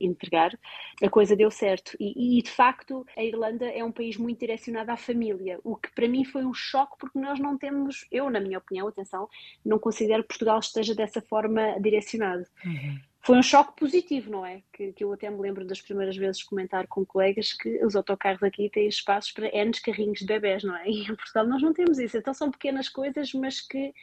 integrar 0.00 0.58
a 1.02 1.08
coisa 1.08 1.36
deu 1.36 1.50
certo. 1.50 1.96
E, 2.00 2.38
e, 2.38 2.42
de 2.42 2.50
facto, 2.50 3.06
a 3.16 3.22
Irlanda 3.22 3.66
é 3.66 3.84
um 3.84 3.92
país 3.92 4.16
muito 4.16 4.40
direcionado 4.40 4.90
à 4.90 4.96
família, 4.96 5.60
o 5.62 5.76
que 5.76 5.92
para 5.94 6.08
mim 6.08 6.24
foi 6.24 6.44
um 6.44 6.54
choque, 6.54 6.96
porque 6.98 7.18
nós 7.18 7.38
não 7.38 7.56
temos, 7.56 8.06
eu, 8.10 8.28
na 8.28 8.40
minha 8.40 8.58
opinião, 8.58 8.88
atenção, 8.88 9.28
não 9.64 9.78
considero 9.78 10.22
que 10.22 10.28
Portugal 10.28 10.58
esteja 10.58 10.94
dessa 10.94 11.20
forma 11.20 11.78
direcionado. 11.80 12.44
Uhum 12.64 12.98
foi 13.24 13.38
um 13.38 13.42
choque 13.42 13.74
positivo, 13.80 14.30
não 14.30 14.44
é? 14.44 14.62
Que, 14.70 14.92
que, 14.92 15.02
eu 15.02 15.10
até 15.10 15.30
me 15.30 15.40
lembro 15.40 15.66
das 15.66 15.80
primeiras 15.80 16.14
vezes 16.14 16.42
comentar 16.42 16.86
com 16.86 17.06
colegas 17.06 17.54
que 17.54 17.82
os 17.82 17.96
autocarros 17.96 18.42
aqui 18.42 18.68
têm 18.68 18.86
espaços 18.86 19.32
para 19.32 19.48
N 19.48 19.72
carrinhos 19.82 20.18
de 20.18 20.26
bebés, 20.26 20.62
não 20.62 20.76
é? 20.76 20.86
E 20.86 21.04
em 21.04 21.16
Portugal 21.16 21.46
nós 21.46 21.62
não 21.62 21.72
temos 21.72 21.98
isso. 21.98 22.18
Então 22.18 22.34
são 22.34 22.50
pequenas 22.50 22.86
coisas, 22.86 23.32
mas 23.32 23.62
que 23.62 23.94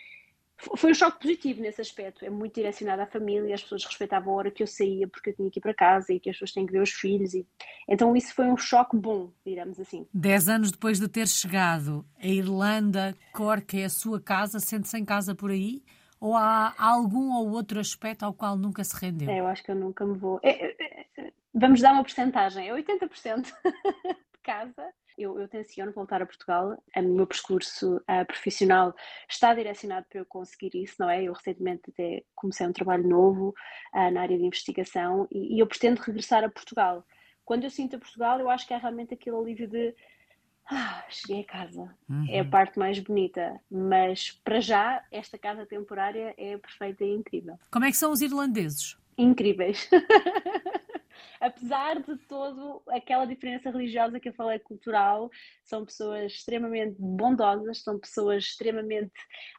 foi 0.78 0.92
um 0.92 0.94
choque 0.94 1.20
positivo 1.20 1.62
nesse 1.62 1.82
aspecto. 1.82 2.24
É 2.24 2.30
muito 2.30 2.56
direcionado 2.56 3.02
à 3.02 3.06
família, 3.06 3.56
as 3.56 3.64
pessoas 3.64 3.86
respeitavam 3.86 4.34
a 4.34 4.38
hora 4.38 4.52
que 4.52 4.62
eu 4.62 4.68
saía 4.68 5.08
porque 5.08 5.32
eu 5.32 5.36
tinha 5.36 5.50
que 5.50 5.60
ir 5.60 5.62
para 5.62 5.74
casa 5.74 6.14
e 6.14 6.20
que 6.20 6.30
as 6.30 6.36
pessoas 6.36 6.52
têm 6.52 6.66
que 6.66 6.72
ver 6.72 6.82
os 6.82 6.92
filhos. 6.92 7.34
E... 7.34 7.46
Então 7.88 8.16
isso 8.16 8.34
foi 8.34 8.46
um 8.46 8.58
choque 8.58 8.96
bom, 8.96 9.32
digamos 9.46 9.80
assim. 9.80 10.08
Dez 10.14 10.48
anos 10.48 10.72
depois 10.72 11.00
de 11.00 11.08
ter 11.08 11.28
chegado, 11.28 12.06
a 12.22 12.28
Irlanda, 12.28 13.16
Cork 13.34 13.80
é 13.80 13.86
a 13.86 13.90
sua 13.90 14.22
casa, 14.22 14.60
sente-se 14.60 14.98
em 14.98 15.06
casa 15.06 15.34
por 15.34 15.52
aí? 15.52 15.84
Ou 16.20 16.36
há 16.36 16.76
algum 16.78 17.34
ou 17.34 17.50
outro 17.50 17.80
aspecto 17.80 18.24
ao 18.24 18.34
qual 18.34 18.56
nunca 18.56 18.84
se 18.84 18.96
rendeu? 18.96 19.30
É, 19.30 19.40
eu 19.40 19.48
acho 19.48 19.64
que 19.64 19.72
eu 19.72 19.76
nunca 19.76 20.06
me 20.06 20.16
vou. 20.16 20.40
É, 20.44 20.52
é, 20.52 20.76
é 21.18 21.32
vamos 21.54 21.82
dar 21.82 21.94
uma 21.94 22.04
porcentagem, 22.04 22.70
é 22.70 22.74
80% 22.74 23.44
de 23.44 24.40
casa. 24.44 24.94
Eu, 25.22 25.40
eu 25.40 25.48
tenciono 25.48 25.92
voltar 25.92 26.22
a 26.22 26.26
Portugal. 26.26 26.78
O 26.96 27.02
meu 27.02 27.28
percurso 27.28 27.98
uh, 27.98 28.26
profissional 28.26 28.96
está 29.30 29.54
direcionado 29.54 30.06
para 30.10 30.20
eu 30.20 30.26
conseguir 30.26 30.72
isso, 30.76 30.96
não 31.00 31.10
é? 31.10 31.24
Eu 31.24 31.34
recentemente 31.34 31.90
até 31.90 32.24
comecei 32.36 32.66
um 32.66 32.74
trabalho 32.74 33.08
novo 33.08 33.54
uh, 33.94 34.12
na 34.12 34.22
área 34.22 34.38
de 34.38 34.46
investigação 34.46 35.28
e, 35.32 35.56
e 35.56 35.60
eu 35.60 35.68
pretendo 35.68 36.02
regressar 36.02 36.44
a 36.44 36.50
Portugal. 36.50 37.06
Quando 37.46 37.64
eu 37.64 37.70
sinto 37.70 37.96
a 37.96 38.00
Portugal, 38.00 38.40
eu 38.40 38.50
acho 38.50 38.68
que 38.68 38.74
é 38.74 38.78
realmente 38.78 39.14
aquele 39.14 39.36
alívio 39.36 39.68
de 39.68 39.94
ah, 40.70 41.04
cheguei 41.10 41.42
a 41.42 41.46
casa. 41.46 41.94
Uhum. 42.10 42.26
É 42.30 42.40
a 42.40 42.44
uhum. 42.44 42.50
parte 42.50 42.80
mais 42.80 42.98
bonita. 43.00 43.60
Mas 43.70 44.32
para 44.44 44.60
já, 44.62 45.04
esta 45.12 45.38
casa 45.38 45.66
temporária 45.66 46.34
é 46.38 46.58
perfeita 46.58 47.04
e 47.04 47.14
incrível. 47.14 47.60
Como 47.70 47.86
é 47.86 47.92
que 47.92 47.98
são 47.98 48.12
os 48.12 48.22
irlandeses? 48.22 48.98
Incríveis. 49.18 49.90
Apesar 51.40 52.02
de 52.02 52.18
todo 52.28 52.82
aquela 52.90 53.26
diferença 53.26 53.70
religiosa 53.70 54.20
que 54.20 54.30
eu 54.30 54.34
falei 54.34 54.60
cultural, 54.60 55.30
são 55.64 55.86
pessoas 55.86 56.34
extremamente 56.34 56.96
bondosas, 57.00 57.84
são 57.84 58.00
pessoas 58.00 58.44
extremamente 58.44 59.12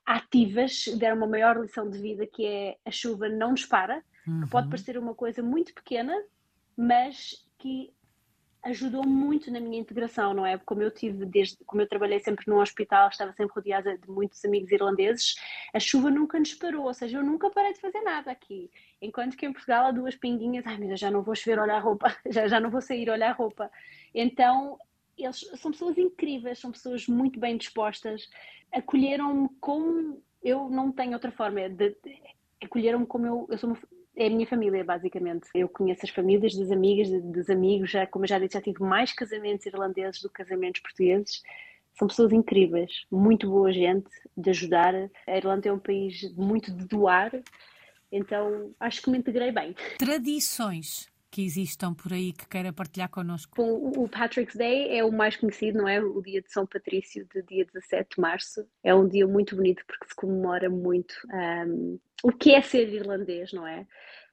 ativas, 0.07 0.87
deram 0.99 1.17
uma 1.17 1.27
maior 1.27 1.61
lição 1.61 1.89
de 1.89 1.99
vida 1.99 2.27
que 2.27 2.47
é 2.47 2.77
a 2.85 2.91
chuva 2.91 3.29
não 3.29 3.53
nos 3.53 3.65
para, 3.65 4.03
uhum. 4.27 4.43
que 4.43 4.51
pode 4.51 4.69
parecer 4.69 4.99
uma 4.99 5.15
coisa 5.15 5.43
muito 5.43 5.75
pequena, 5.75 6.15
mas 6.77 7.45
que 7.59 7.93
ajudou 8.65 9.05
muito 9.05 9.51
na 9.51 9.59
minha 9.59 9.81
integração, 9.81 10.33
não 10.33 10.47
é? 10.47 10.57
Como 10.57 10.83
eu 10.83 10.91
tive 10.91 11.27
desde, 11.27 11.57
como 11.65 11.83
eu 11.83 11.89
trabalhei 11.89 12.21
sempre 12.21 12.45
num 12.47 12.61
hospital, 12.61 13.09
estava 13.09 13.33
sempre 13.33 13.53
rodeada 13.55 13.99
de 13.99 14.09
muitos 14.09 14.45
amigos 14.45 14.71
irlandeses, 14.71 15.35
a 15.75 15.81
chuva 15.81 16.11
nunca 16.11 16.39
nos 16.39 16.55
parou, 16.55 16.87
ou 16.87 16.95
seja, 16.95 17.19
eu 17.19 17.25
nunca 17.25 17.51
parei 17.51 17.73
de 17.73 17.81
fazer 17.81 18.01
nada 18.03 18.31
aqui. 18.31 18.71
Enquanto 19.03 19.37
que 19.37 19.45
em 19.45 19.53
Portugal 19.53 19.87
há 19.87 19.91
duas 19.91 20.15
pinguinhas, 20.15 20.65
ai, 20.67 20.79
mas 20.79 20.91
eu 20.91 20.97
já 20.97 21.11
não 21.11 21.23
vou 21.23 21.35
chover 21.35 21.59
olhar 21.59 21.81
roupa, 21.81 22.17
já, 22.31 22.47
já 22.47 22.61
não 22.61 22.71
vou 22.71 22.81
sair 22.81 23.11
olhar 23.11 23.33
roupa. 23.33 23.71
Então, 24.15 24.79
eles 25.19 25.41
são 25.57 25.73
pessoas 25.73 25.99
incríveis, 25.99 26.61
são 26.61 26.71
pessoas 26.71 27.07
muito 27.09 27.41
bem 27.41 27.57
dispostas, 27.57 28.31
acolheram-me 28.73 29.49
como 29.61 30.23
eu 30.43 30.71
não 30.71 30.93
tenho 30.93 31.13
outra 31.15 31.33
forma 31.33 31.69
de, 31.69 31.91
de 31.91 32.23
acolheram-me 32.63 33.07
como 33.07 33.27
eu, 33.27 33.47
eu 33.51 33.59
sou 33.59 33.71
uma, 33.71 33.79
é 34.15 34.27
a 34.27 34.31
minha 34.31 34.47
família, 34.47 34.85
basicamente. 34.85 35.49
Eu 35.55 35.69
conheço 35.69 36.05
as 36.05 36.11
famílias 36.11 36.55
das 36.55 36.71
amigas, 36.71 37.09
dos 37.23 37.49
amigos, 37.49 37.91
já, 37.91 38.07
como 38.07 38.25
eu 38.25 38.29
já 38.29 38.39
disse, 38.39 38.55
já 38.55 38.61
tive 38.61 38.83
mais 38.83 39.13
casamentos 39.13 39.67
irlandeses 39.67 40.21
do 40.21 40.29
que 40.29 40.35
casamentos 40.35 40.81
portugueses. 40.81 41.43
São 41.95 42.09
pessoas 42.09 42.33
incríveis, 42.33 43.05
muito 43.11 43.51
boa 43.51 43.73
gente, 43.73 44.09
de 44.37 44.51
ajudar. 44.51 44.95
A 45.27 45.37
Irlanda 45.37 45.69
é 45.69 45.73
um 45.73 45.79
país 45.79 46.35
muito 46.35 46.71
de 46.73 46.87
doar, 46.87 47.33
então 48.13 48.75
acho 48.79 49.03
que 49.03 49.11
me 49.11 49.19
integrei 49.19 49.51
bem. 49.51 49.75
Tradições 49.99 51.11
que 51.33 51.43
existam 51.43 51.95
por 51.95 52.13
aí 52.13 52.31
que 52.31 52.47
queira 52.47 52.73
partilhar 52.75 53.09
connosco? 53.09 53.57
Bom, 53.57 53.91
o 53.97 54.07
Patrick's 54.07 54.55
Day 54.55 54.95
é 54.95 55.03
o 55.03 55.11
mais 55.11 55.35
conhecido, 55.35 55.79
não 55.79 55.89
é? 55.89 55.99
O 55.99 56.21
dia 56.21 56.43
de 56.43 56.53
São 56.53 56.67
Patrício, 56.67 57.27
de 57.35 57.43
dia 57.43 57.65
17 57.65 58.17
de 58.17 58.21
março. 58.21 58.69
É 58.85 58.95
um 58.95 59.09
dia 59.09 59.27
muito 59.27 59.57
bonito 59.57 59.83
porque 59.87 60.07
se 60.07 60.15
comemora 60.15 60.69
muito 60.69 61.15
um, 61.33 61.99
o 62.23 62.31
que 62.31 62.55
é 62.55 62.61
ser 62.61 62.87
irlandês, 62.91 63.51
não 63.51 63.67
é? 63.67 63.87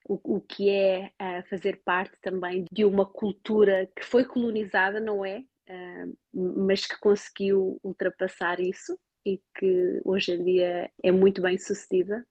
O, 0.05 0.35
o 0.37 0.41
que 0.41 0.69
é 0.69 1.11
uh, 1.21 1.49
fazer 1.49 1.81
parte 1.85 2.17
também 2.21 2.65
de 2.69 2.83
uma 2.83 3.05
cultura 3.05 3.89
que 3.95 4.03
foi 4.03 4.25
colonizada, 4.25 4.99
não 4.99 5.25
é? 5.25 5.39
Uh, 5.69 6.17
mas 6.65 6.85
que 6.85 6.99
conseguiu 6.99 7.79
ultrapassar 7.81 8.59
isso 8.59 8.99
e 9.25 9.41
que 9.57 10.01
hoje 10.03 10.33
em 10.33 10.43
dia 10.43 10.91
é 11.01 11.11
muito 11.11 11.41
bem 11.41 11.57
sucedida. 11.57 12.25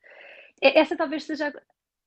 Essa 0.60 0.96
talvez 0.96 1.24
seja 1.24 1.52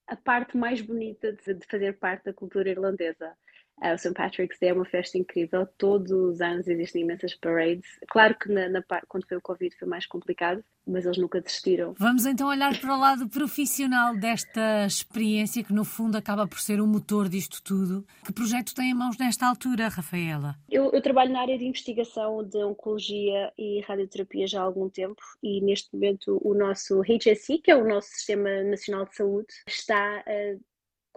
a 0.08 0.16
parte 0.16 0.58
mais 0.58 0.82
bonita 0.82 1.34
de, 1.34 1.54
de 1.54 1.66
fazer 1.68 1.98
parte 1.98 2.26
da 2.26 2.34
cultura 2.34 2.70
irlandesa. 2.70 3.36
Uh, 3.82 3.96
o 3.96 3.98
St. 3.98 4.14
Patrick's 4.14 4.60
Day 4.60 4.70
é 4.70 4.74
uma 4.74 4.86
festa 4.86 5.18
incrível, 5.18 5.68
todos 5.78 6.12
os 6.12 6.40
anos 6.42 6.68
existem 6.68 7.02
imensas 7.02 7.34
parades. 7.34 8.00
Claro 8.08 8.36
que 8.38 8.52
na, 8.52 8.70
na, 8.70 8.84
quando 9.08 9.28
foi 9.28 9.38
o 9.38 9.42
Covid 9.42 9.76
foi 9.76 9.88
mais 9.88 10.06
complicado, 10.06 10.64
mas 10.86 11.06
eles 11.06 11.18
nunca 11.18 11.42
desistiram. 11.42 11.94
Vamos 11.98 12.26
então 12.26 12.48
olhar 12.48 12.80
para 12.80 12.96
o 12.96 13.00
lado 13.00 13.28
profissional 13.30 14.16
desta 14.16 14.86
experiência, 14.86 15.64
que 15.64 15.74
no 15.74 15.84
fundo 15.84 16.18
acaba 16.18 16.48
por 16.48 16.60
ser 16.60 16.80
o 16.80 16.88
motor 16.88 17.30
disto 17.30 17.62
tudo. 17.64 18.06
Que 18.26 18.34
projeto 18.34 18.74
tem 18.76 18.92
em 18.92 18.94
mãos 18.94 19.18
nesta 19.18 19.48
altura, 19.48 19.88
Rafaela? 19.88 20.56
Eu, 20.70 20.92
eu 20.92 21.02
trabalho 21.02 21.32
na 21.32 21.42
área 21.42 21.58
de 21.58 21.66
investigação 21.66 22.44
de 22.44 22.64
oncologia 22.64 23.52
e 23.58 23.82
radioterapia 23.82 24.48
já 24.48 24.62
há 24.62 24.64
algum 24.64 24.90
tempo 24.90 25.22
e 25.42 25.62
neste 25.62 25.94
momento 25.94 26.40
o 26.44 26.54
nosso 26.54 27.02
HSI, 27.02 27.60
que 27.60 27.72
é 27.72 27.76
o 27.76 27.88
nosso 27.88 28.10
Sistema 28.10 28.64
Nacional 28.64 29.06
de 29.06 29.16
Saúde, 29.16 29.48
está 29.68 30.24
a 30.28 30.56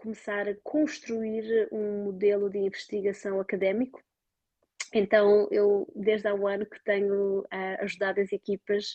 começar 0.04 0.46
a 0.46 0.54
construir 0.62 1.66
um 1.72 2.04
modelo 2.04 2.50
de 2.50 2.58
investigação 2.58 3.40
académico. 3.40 4.02
Então, 4.92 5.48
eu, 5.50 5.90
desde 5.96 6.28
há 6.28 6.34
um 6.34 6.46
ano 6.46 6.66
que 6.66 6.78
tenho 6.84 7.40
uh, 7.40 7.46
ajudado 7.80 8.20
as 8.20 8.30
equipas 8.30 8.94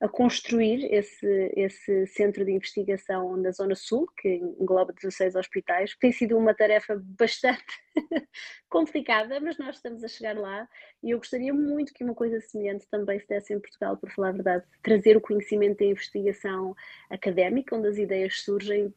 a 0.00 0.08
construir 0.08 0.84
esse, 0.92 1.52
esse 1.56 2.06
centro 2.06 2.44
de 2.44 2.52
investigação 2.52 3.36
na 3.36 3.50
Zona 3.50 3.74
Sul, 3.74 4.06
que 4.16 4.28
engloba 4.28 4.92
16 4.92 5.34
hospitais. 5.34 5.96
Tem 5.96 6.12
sido 6.12 6.36
uma 6.36 6.54
tarefa 6.54 7.00
bastante 7.02 7.64
complicada, 8.68 9.40
mas 9.40 9.58
nós 9.58 9.76
estamos 9.76 10.04
a 10.04 10.08
chegar 10.08 10.36
lá 10.36 10.68
e 11.02 11.10
eu 11.10 11.18
gostaria 11.18 11.52
muito 11.52 11.92
que 11.92 12.04
uma 12.04 12.14
coisa 12.14 12.40
semelhante 12.40 12.86
também 12.88 13.18
se 13.18 13.26
desse 13.26 13.54
em 13.54 13.60
Portugal, 13.60 13.96
por 13.96 14.10
falar 14.10 14.28
a 14.28 14.32
verdade, 14.32 14.64
trazer 14.82 15.16
o 15.16 15.20
conhecimento 15.20 15.78
da 15.78 15.86
investigação 15.86 16.76
académica, 17.10 17.76
onde 17.76 17.88
as 17.88 17.98
ideias 17.98 18.40
surgem 18.40 18.92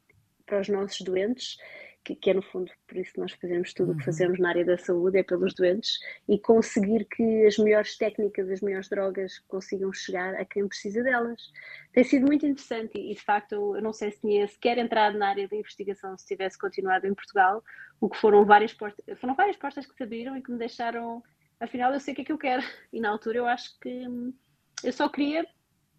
para 0.47 0.61
os 0.61 0.69
nossos 0.69 1.01
doentes, 1.01 1.57
que, 2.03 2.15
que, 2.15 2.29
é 2.29 2.33
no 2.33 2.41
fundo 2.41 2.71
por 2.87 2.97
isso 2.97 3.11
que 3.11 3.19
nós 3.19 3.33
fazemos 3.33 3.73
tudo 3.73 3.89
o 3.89 3.91
uhum. 3.91 3.97
que 3.97 4.05
fazemos 4.05 4.39
na 4.39 4.49
área 4.49 4.63
da 4.63 4.77
saúde, 4.77 5.17
é 5.17 5.23
pelos 5.23 5.53
doentes, 5.53 5.99
e 6.27 6.39
conseguir 6.39 7.05
que 7.05 7.45
as 7.45 7.57
melhores 7.57 7.97
técnicas, 7.97 8.49
as 8.49 8.61
melhores 8.61 8.87
drogas 8.87 9.39
consigam 9.47 9.91
chegar 9.91 10.33
a 10.35 10.45
quem 10.45 10.67
precisa 10.67 11.03
delas. 11.03 11.51
Tem 11.91 12.03
sido 12.03 12.25
muito 12.25 12.45
interessante 12.45 12.97
e, 12.97 13.13
de 13.13 13.21
facto, 13.21 13.75
eu 13.75 13.81
não 13.81 13.91
sei 13.91 14.11
se 14.11 14.21
tinha 14.21 14.47
sequer 14.47 14.77
entrado 14.77 15.17
na 15.17 15.29
área 15.29 15.47
da 15.47 15.55
investigação 15.57 16.17
se 16.17 16.25
tivesse 16.25 16.57
continuado 16.57 17.05
em 17.05 17.13
Portugal, 17.13 17.61
o 17.99 18.09
que 18.09 18.17
foram 18.17 18.45
várias 18.45 18.73
portas, 18.73 19.03
foram 19.19 19.35
várias 19.35 19.57
portas 19.57 19.85
que 19.85 19.93
se 19.93 20.03
abriram 20.03 20.37
e 20.37 20.41
que 20.41 20.51
me 20.51 20.57
deixaram, 20.57 21.21
afinal 21.59 21.91
eu 21.93 21.99
sei 21.99 22.13
o 22.13 22.15
que 22.15 22.21
é 22.21 22.25
que 22.25 22.31
eu 22.31 22.37
quero, 22.37 22.63
e 22.93 23.01
na 23.01 23.09
altura 23.09 23.39
eu 23.39 23.47
acho 23.47 23.77
que 23.81 24.07
hum, 24.07 24.33
eu 24.81 24.93
só 24.93 25.09
queria 25.09 25.45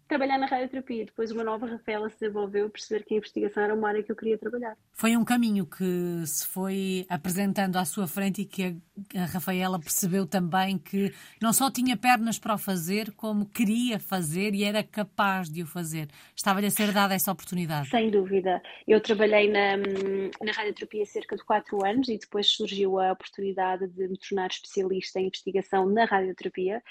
trabalhar 0.09 0.39
na 0.39 0.47
radioterapia. 0.47 1.05
Depois 1.05 1.31
uma 1.31 1.43
nova 1.43 1.67
Rafaela 1.67 2.09
se 2.09 2.19
desenvolveu 2.19 2.67
perceber 2.69 3.05
que 3.05 3.13
a 3.13 3.17
investigação 3.17 3.63
era 3.63 3.75
uma 3.75 3.87
área 3.87 4.03
que 4.03 4.11
eu 4.11 4.15
queria 4.15 4.37
trabalhar. 4.37 4.75
Foi 4.91 5.15
um 5.15 5.23
caminho 5.23 5.65
que 5.65 6.23
se 6.25 6.45
foi 6.47 7.05
apresentando 7.07 7.77
à 7.77 7.85
sua 7.85 8.07
frente 8.07 8.41
e 8.41 8.45
que 8.45 8.75
a, 9.15 9.25
Rafaela 9.25 9.79
percebeu 9.79 10.25
também 10.25 10.79
que 10.79 11.13
não 11.39 11.53
só 11.53 11.69
tinha 11.69 11.95
pernas 11.95 12.39
para 12.39 12.55
o 12.55 12.57
fazer, 12.57 13.11
como 13.11 13.45
queria 13.45 13.99
fazer 13.99 14.55
e 14.55 14.63
era 14.63 14.83
capaz 14.83 15.47
de 15.47 15.61
o 15.61 15.67
fazer. 15.67 16.07
Estava-lhe 16.35 16.67
a 16.67 16.71
ser 16.71 16.91
dada 16.91 17.13
essa 17.13 17.31
oportunidade. 17.31 17.89
Sem 17.89 18.09
dúvida. 18.09 18.61
Eu 18.87 18.99
trabalhei 18.99 19.47
na, 19.49 19.77
na 19.77 20.51
radioterapia 20.51 21.05
cerca 21.05 21.35
de 21.35 21.43
4 21.43 21.85
anos 21.85 22.09
e 22.09 22.17
depois 22.17 22.47
surgiu 22.49 22.99
a 22.99 23.11
oportunidade 23.11 23.87
de 23.87 24.07
me 24.07 24.17
tornar 24.17 24.47
especialista 24.47 25.19
em 25.19 25.27
investigação 25.27 25.85
na 25.87 26.05
radioterapia 26.05 26.81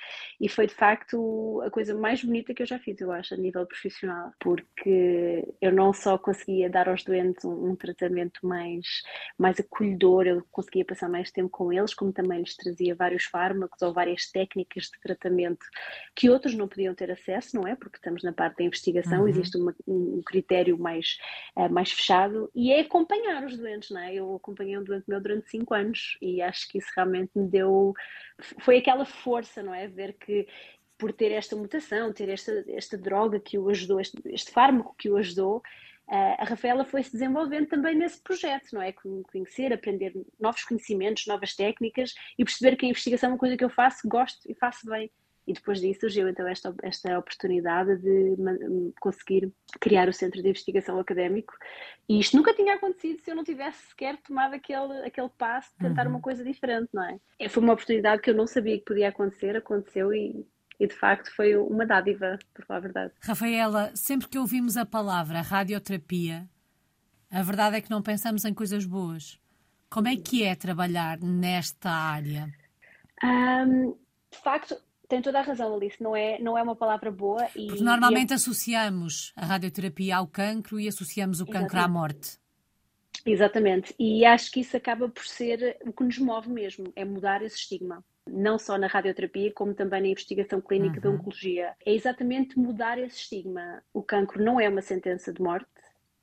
e 0.40 0.48
foi 0.48 0.68
de 0.68 0.75
facto 0.75 1.60
a 1.66 1.70
coisa 1.70 1.94
mais 1.96 2.22
bonita 2.22 2.54
que 2.54 2.62
eu 2.62 2.66
já 2.66 2.78
fiz. 2.78 3.00
Eu 3.00 3.07
eu 3.08 3.12
acho, 3.12 3.34
a 3.34 3.36
nível 3.36 3.66
profissional, 3.66 4.32
porque 4.38 5.46
eu 5.60 5.72
não 5.72 5.92
só 5.92 6.16
conseguia 6.18 6.70
dar 6.70 6.88
aos 6.88 7.02
doentes 7.04 7.44
um, 7.44 7.70
um 7.70 7.76
tratamento 7.76 8.46
mais, 8.46 8.86
mais 9.38 9.58
acolhedor, 9.58 10.26
eu 10.26 10.46
conseguia 10.50 10.84
passar 10.84 11.08
mais 11.08 11.30
tempo 11.30 11.48
com 11.50 11.72
eles, 11.72 11.94
como 11.94 12.12
também 12.12 12.40
lhes 12.40 12.56
trazia 12.56 12.94
vários 12.94 13.24
fármacos 13.24 13.80
ou 13.82 13.92
várias 13.92 14.30
técnicas 14.30 14.84
de 14.84 15.00
tratamento 15.00 15.64
que 16.14 16.30
outros 16.30 16.54
não 16.54 16.68
podiam 16.68 16.94
ter 16.94 17.10
acesso, 17.10 17.56
não 17.56 17.66
é? 17.66 17.74
Porque 17.74 17.96
estamos 17.96 18.22
na 18.22 18.32
parte 18.32 18.58
da 18.58 18.64
investigação, 18.64 19.22
uhum. 19.22 19.28
existe 19.28 19.56
uma, 19.56 19.74
um 19.86 20.22
critério 20.24 20.78
mais, 20.78 21.18
uh, 21.56 21.72
mais 21.72 21.90
fechado 21.90 22.50
e 22.54 22.72
é 22.72 22.80
acompanhar 22.80 23.44
os 23.44 23.56
doentes, 23.56 23.90
não 23.90 24.00
é? 24.00 24.14
Eu 24.14 24.36
acompanhei 24.36 24.78
um 24.78 24.84
doente 24.84 25.04
meu 25.08 25.20
durante 25.20 25.50
cinco 25.50 25.74
anos 25.74 26.16
e 26.20 26.40
acho 26.42 26.68
que 26.68 26.78
isso 26.78 26.88
realmente 26.94 27.30
me 27.34 27.48
deu. 27.48 27.94
Foi 28.60 28.78
aquela 28.78 29.04
força, 29.04 29.62
não 29.62 29.74
é? 29.74 29.88
Ver 29.88 30.14
que 30.14 30.46
por 30.98 31.12
ter 31.12 31.30
esta 31.30 31.54
mutação, 31.54 32.12
ter 32.12 32.28
esta, 32.28 32.64
esta 32.68 32.98
droga 32.98 33.38
que 33.38 33.56
o 33.56 33.68
ajudou, 33.70 34.00
este, 34.00 34.20
este 34.26 34.50
fármaco 34.50 34.94
que 34.98 35.08
o 35.08 35.16
ajudou, 35.16 35.62
a 36.08 36.44
Rafaela 36.44 36.86
foi 36.86 37.02
se 37.02 37.12
desenvolvendo 37.12 37.66
também 37.66 37.94
nesse 37.94 38.20
projeto, 38.22 38.72
não 38.72 38.80
é? 38.80 38.92
Conhecer, 39.30 39.72
aprender 39.72 40.14
novos 40.40 40.64
conhecimentos, 40.64 41.26
novas 41.26 41.54
técnicas 41.54 42.14
e 42.38 42.44
perceber 42.44 42.76
que 42.76 42.86
a 42.86 42.88
investigação 42.88 43.28
é 43.28 43.32
uma 43.32 43.38
coisa 43.38 43.56
que 43.56 43.64
eu 43.64 43.68
faço, 43.68 44.08
gosto 44.08 44.50
e 44.50 44.54
faço 44.54 44.86
bem. 44.86 45.10
E 45.46 45.52
depois 45.52 45.80
disso 45.80 46.00
surgiu 46.00 46.28
então 46.28 46.46
esta, 46.46 46.74
esta 46.82 47.18
oportunidade 47.18 47.96
de 47.96 48.36
conseguir 49.00 49.50
criar 49.80 50.08
o 50.08 50.12
Centro 50.12 50.42
de 50.42 50.48
Investigação 50.48 50.98
Académico. 50.98 51.54
E 52.06 52.20
isto 52.20 52.36
nunca 52.36 52.52
tinha 52.54 52.74
acontecido 52.74 53.20
se 53.20 53.30
eu 53.30 53.36
não 53.36 53.44
tivesse 53.44 53.88
sequer 53.88 54.18
tomado 54.18 54.54
aquele, 54.54 55.06
aquele 55.06 55.30
passo 55.38 55.70
de 55.72 55.88
tentar 55.88 56.04
uhum. 56.06 56.12
uma 56.12 56.20
coisa 56.20 56.44
diferente, 56.44 56.88
não 56.92 57.02
é? 57.02 57.18
é? 57.38 57.48
Foi 57.48 57.62
uma 57.62 57.72
oportunidade 57.72 58.20
que 58.20 58.28
eu 58.28 58.34
não 58.34 58.46
sabia 58.46 58.78
que 58.78 58.84
podia 58.84 59.08
acontecer, 59.08 59.56
aconteceu 59.56 60.12
e, 60.12 60.46
e 60.78 60.87
de 60.87 60.94
facto 60.94 61.35
foi 61.35 61.56
uma 61.56 61.85
dádiva, 61.85 62.38
por 62.54 62.64
falar 62.64 62.78
a 62.78 62.82
verdade. 62.82 63.12
Rafaela, 63.20 63.90
sempre 63.94 64.28
que 64.28 64.38
ouvimos 64.38 64.76
a 64.76 64.87
palavra 64.87 65.40
radioterapia, 65.40 66.49
a 67.30 67.42
verdade 67.42 67.76
é 67.76 67.80
que 67.80 67.90
não 67.90 68.02
pensamos 68.02 68.44
em 68.44 68.54
coisas 68.54 68.87
boas. 68.87 69.38
Como 69.90 70.08
é 70.08 70.16
que 70.16 70.44
é 70.44 70.54
trabalhar 70.54 71.18
nesta 71.20 71.90
área? 71.90 72.52
Um, 73.23 73.97
de 74.30 74.38
facto, 74.42 74.76
tem 75.08 75.23
toda 75.23 75.40
a 75.40 75.42
razão, 75.42 75.75
Alice, 75.75 76.02
não 76.02 76.14
é, 76.14 76.38
não 76.38 76.56
é 76.56 76.62
uma 76.62 76.76
palavra 76.76 77.11
boa. 77.11 77.49
E, 77.56 77.66
Porque 77.66 77.82
normalmente 77.82 78.30
e 78.30 78.35
associamos 78.35 79.32
a 79.35 79.47
radioterapia 79.47 80.16
ao 80.16 80.26
cancro 80.26 80.78
e 80.78 80.87
associamos 80.87 81.40
o 81.40 81.44
Exatamente. 81.44 81.70
cancro 81.70 81.80
à 81.80 81.88
morte. 81.88 82.38
Exatamente, 83.26 83.94
e 83.99 84.25
acho 84.25 84.50
que 84.50 84.61
isso 84.61 84.76
acaba 84.76 85.08
por 85.08 85.25
ser 85.26 85.76
o 85.85 85.92
que 85.92 86.04
nos 86.04 86.18
move 86.18 86.49
mesmo, 86.49 86.92
é 86.94 87.04
mudar 87.04 87.42
esse 87.42 87.56
estigma. 87.56 88.04
Não 88.28 88.58
só 88.58 88.78
na 88.78 88.87
radioterapia, 88.87 89.52
como 89.52 89.75
também 89.75 90.02
na 90.02 90.08
investigação 90.08 90.61
clínica 90.61 90.97
uhum. 90.97 91.00
da 91.00 91.11
oncologia. 91.11 91.75
É 91.85 91.92
exatamente 91.92 92.58
mudar 92.58 92.99
esse 92.99 93.16
estigma. 93.16 93.82
O 93.92 94.02
cancro 94.02 94.42
não 94.42 94.61
é 94.61 94.68
uma 94.68 94.82
sentença 94.82 95.32
de 95.32 95.42
morte, 95.42 95.66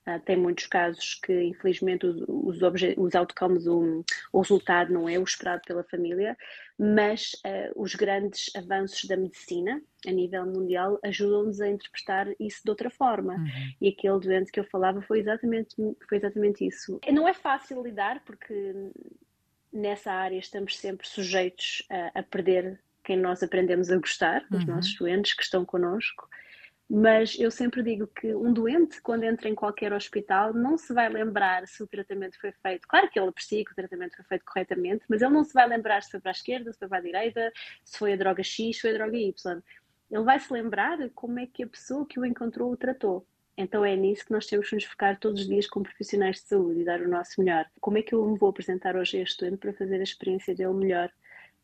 Uh, 0.08 0.20
tem 0.20 0.38
muitos 0.38 0.68
casos 0.68 1.16
que, 1.16 1.34
infelizmente, 1.46 2.06
os, 2.06 2.22
os, 2.28 2.60
os 2.96 3.16
outcomes, 3.16 3.66
o, 3.66 4.06
o, 4.32 4.40
resultado 4.40 4.94
não 4.94 5.10
é 5.10 5.18
o 5.18 5.24
esperado 5.24 5.64
pela 5.66 5.84
família, 5.84 6.38
mas 6.78 7.32
uh, 7.44 7.82
os 7.82 7.96
grandes 7.96 8.56
avanços 8.56 9.06
da 9.06 9.18
medicina 9.18 9.82
a 10.06 10.12
nível 10.12 10.46
mundial 10.46 11.00
ajudam-nos 11.04 11.60
a 11.60 11.68
interpretar 11.68 12.28
isso 12.40 12.62
de 12.64 12.70
outra 12.70 12.92
forma. 12.92 13.34
Uhum. 13.34 13.74
E 13.82 13.88
aquele 13.88 14.20
doente 14.20 14.52
que 14.52 14.60
eu 14.60 14.66
falava 14.66 15.02
foi 15.02 15.22
exatamente, 15.22 15.76
foi 16.08 16.20
exatamente 16.20 16.68
isso. 16.68 17.00
Não 17.12 17.28
é 17.28 17.34
fácil 17.34 17.82
lidar, 17.82 18.24
porque 18.26 18.74
nessa 19.76 20.12
área 20.12 20.38
estamos 20.38 20.78
sempre 20.78 21.08
sujeitos 21.08 21.84
a, 21.90 22.20
a 22.20 22.24
perder 22.24 22.80
quem 23.04 23.18
nós 23.18 23.44
aprendemos 23.44 23.92
a 23.92 23.98
gostar, 23.98 24.44
os 24.52 24.64
uhum. 24.64 24.76
nossos 24.76 24.96
doentes 24.96 25.34
que 25.34 25.44
estão 25.44 25.64
connosco. 25.64 26.28
Mas 26.88 27.36
eu 27.40 27.50
sempre 27.50 27.82
digo 27.82 28.06
que 28.08 28.34
um 28.36 28.54
doente, 28.54 29.02
quando 29.02 29.24
entra 29.24 29.50
em 29.50 29.56
qualquer 29.56 29.92
hospital, 29.92 30.54
não 30.54 30.78
se 30.78 30.94
vai 30.94 31.10
lembrar 31.10 31.68
se 31.68 31.82
o 31.82 31.88
tratamento 31.88 32.40
foi 32.40 32.52
feito. 32.52 32.88
Claro 32.88 33.10
que 33.10 33.20
ele 33.20 33.30
aprecia 33.30 33.66
que 33.66 33.72
o 33.72 33.76
tratamento 33.76 34.16
foi 34.16 34.26
feito 34.26 34.46
corretamente, 34.46 35.04
mas 35.10 35.22
ele 35.22 35.34
não 35.34 35.44
se 35.44 35.54
vai 35.54 35.68
lembrar 35.68 36.04
se 36.04 36.12
foi 36.12 36.20
para 36.20 36.32
a 36.32 36.34
esquerda, 36.34 36.72
se 36.72 36.80
foi 36.80 36.88
para 36.88 37.00
a 37.00 37.02
direita, 37.02 37.52
se 37.84 37.98
foi 37.98 38.14
a 38.14 38.16
droga 38.16 38.44
X, 38.44 38.76
se 38.76 38.82
foi 38.82 38.92
a 38.92 38.94
droga 38.94 39.18
Y. 39.18 39.62
Ele 40.12 40.24
vai 40.24 40.40
se 40.40 40.54
lembrar 40.54 40.98
como 41.16 41.40
é 41.40 41.48
que 41.48 41.64
a 41.64 41.68
pessoa 41.68 42.06
que 42.06 42.20
o 42.20 42.26
encontrou 42.26 42.72
o 42.72 42.78
tratou. 42.78 43.26
Então 43.58 43.86
é 43.86 43.96
nisso 43.96 44.26
que 44.26 44.32
nós 44.34 44.46
temos 44.46 44.70
que 44.70 44.76
nos 44.76 44.84
focar 44.84 45.18
todos 45.20 45.42
os 45.42 45.48
dias 45.48 45.68
como 45.68 45.86
profissionais 45.86 46.38
de 46.38 46.44
saúde 46.44 46.82
e 46.82 46.86
dar 46.86 47.02
o 47.02 47.08
nosso 47.08 47.40
melhor. 47.40 47.66
Como 47.80 47.98
é 47.98 48.02
que 48.02 48.14
eu 48.14 48.26
me 48.26 48.38
vou 48.38 48.50
apresentar 48.50 48.96
hoje 48.96 49.18
a 49.18 49.22
este 49.22 49.46
doente 49.46 49.58
para 49.58 49.74
fazer 49.74 50.00
a 50.00 50.04
experiência 50.04 50.54
dele 50.54 50.74
melhor? 50.74 51.10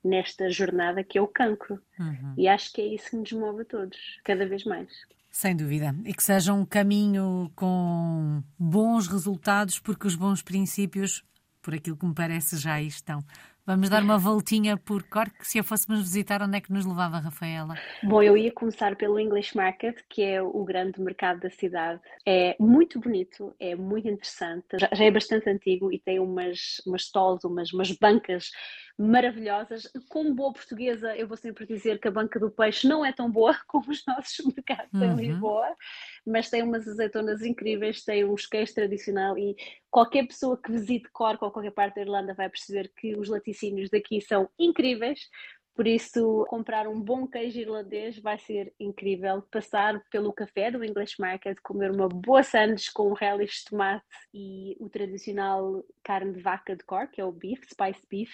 nesta 0.03 0.49
jornada 0.49 1.03
que 1.03 1.17
é 1.17 1.21
o 1.21 1.27
cancro. 1.27 1.79
Uhum. 1.99 2.33
E 2.37 2.47
acho 2.47 2.73
que 2.73 2.81
é 2.81 2.85
isso 2.85 3.11
que 3.11 3.17
nos 3.17 3.31
move 3.31 3.61
a 3.61 3.65
todos, 3.65 3.97
cada 4.23 4.47
vez 4.47 4.63
mais. 4.63 4.89
Sem 5.29 5.55
dúvida. 5.55 5.95
E 6.05 6.13
que 6.13 6.23
seja 6.23 6.53
um 6.53 6.65
caminho 6.65 7.51
com 7.55 8.43
bons 8.59 9.07
resultados, 9.07 9.79
porque 9.79 10.07
os 10.07 10.15
bons 10.15 10.41
princípios, 10.41 11.23
por 11.61 11.73
aquilo 11.73 11.95
que 11.95 12.05
me 12.05 12.13
parece, 12.13 12.57
já 12.57 12.73
aí 12.73 12.87
estão. 12.87 13.23
Vamos 13.65 13.89
dar 13.89 14.03
uma 14.03 14.17
voltinha 14.19 14.75
por 14.75 15.03
Cork. 15.03 15.47
Se 15.47 15.59
a 15.59 15.63
fôssemos 15.63 16.01
visitar, 16.01 16.41
onde 16.41 16.57
é 16.57 16.61
que 16.61 16.71
nos 16.71 16.85
levava, 16.85 17.19
Rafaela? 17.19 17.75
Bom, 18.03 18.21
eu 18.23 18.35
ia 18.35 18.51
começar 18.51 18.95
pelo 18.95 19.19
English 19.19 19.55
Market, 19.55 19.97
que 20.09 20.21
é 20.23 20.41
o 20.41 20.63
grande 20.63 20.99
mercado 20.99 21.41
da 21.41 21.49
cidade. 21.49 22.01
É 22.25 22.55
muito 22.59 22.99
bonito, 22.99 23.55
é 23.59 23.75
muito 23.75 24.07
interessante, 24.07 24.65
já, 24.79 24.89
já 24.91 25.05
é 25.05 25.11
bastante 25.11 25.49
antigo 25.49 25.91
e 25.91 25.99
tem 25.99 26.19
umas, 26.19 26.81
umas 26.85 27.03
stalls, 27.03 27.43
umas, 27.43 27.71
umas 27.71 27.91
bancas 27.91 28.51
maravilhosas. 29.01 29.91
Como 30.09 30.33
boa 30.33 30.53
portuguesa, 30.53 31.15
eu 31.15 31.27
vou 31.27 31.35
sempre 31.35 31.65
dizer 31.65 31.99
que 31.99 32.07
a 32.07 32.11
banca 32.11 32.39
do 32.39 32.51
peixe 32.51 32.87
não 32.87 33.03
é 33.03 33.11
tão 33.11 33.29
boa 33.29 33.57
como 33.67 33.89
os 33.89 34.03
nossos 34.05 34.45
mercados 34.45 34.93
uhum. 34.93 35.03
em 35.03 35.15
Lisboa, 35.15 35.75
mas 36.25 36.49
tem 36.49 36.61
umas 36.61 36.87
azeitonas 36.87 37.41
incríveis, 37.41 38.03
tem 38.03 38.23
um 38.23 38.35
queijos 38.35 38.73
tradicional 38.73 39.37
e 39.37 39.55
qualquer 39.89 40.27
pessoa 40.27 40.57
que 40.61 40.71
visite 40.71 41.09
Cork 41.11 41.43
ou 41.43 41.51
qualquer 41.51 41.71
parte 41.71 41.95
da 41.95 42.01
Irlanda 42.01 42.33
vai 42.33 42.49
perceber 42.49 42.91
que 42.95 43.15
os 43.15 43.29
laticínios 43.29 43.89
daqui 43.89 44.21
são 44.21 44.49
incríveis. 44.59 45.29
Por 45.73 45.87
isso, 45.87 46.45
comprar 46.49 46.87
um 46.87 46.99
bom 46.99 47.25
queijo 47.25 47.59
irlandês 47.59 48.19
vai 48.19 48.37
ser 48.37 48.73
incrível. 48.79 49.41
Passar 49.43 50.03
pelo 50.11 50.33
café 50.33 50.69
do 50.69 50.83
English 50.83 51.15
Market, 51.17 51.57
comer 51.63 51.91
uma 51.91 52.09
boa 52.09 52.43
sandes 52.43 52.89
com 52.89 53.13
relish 53.13 53.63
de 53.63 53.69
tomate 53.69 54.03
e 54.33 54.75
o 54.79 54.89
tradicional 54.89 55.83
carne 56.03 56.33
de 56.33 56.41
vaca 56.41 56.75
de 56.75 56.83
Cork, 56.83 57.13
que 57.13 57.21
é 57.21 57.25
o 57.25 57.31
beef, 57.31 57.63
spice 57.63 58.05
beef, 58.09 58.31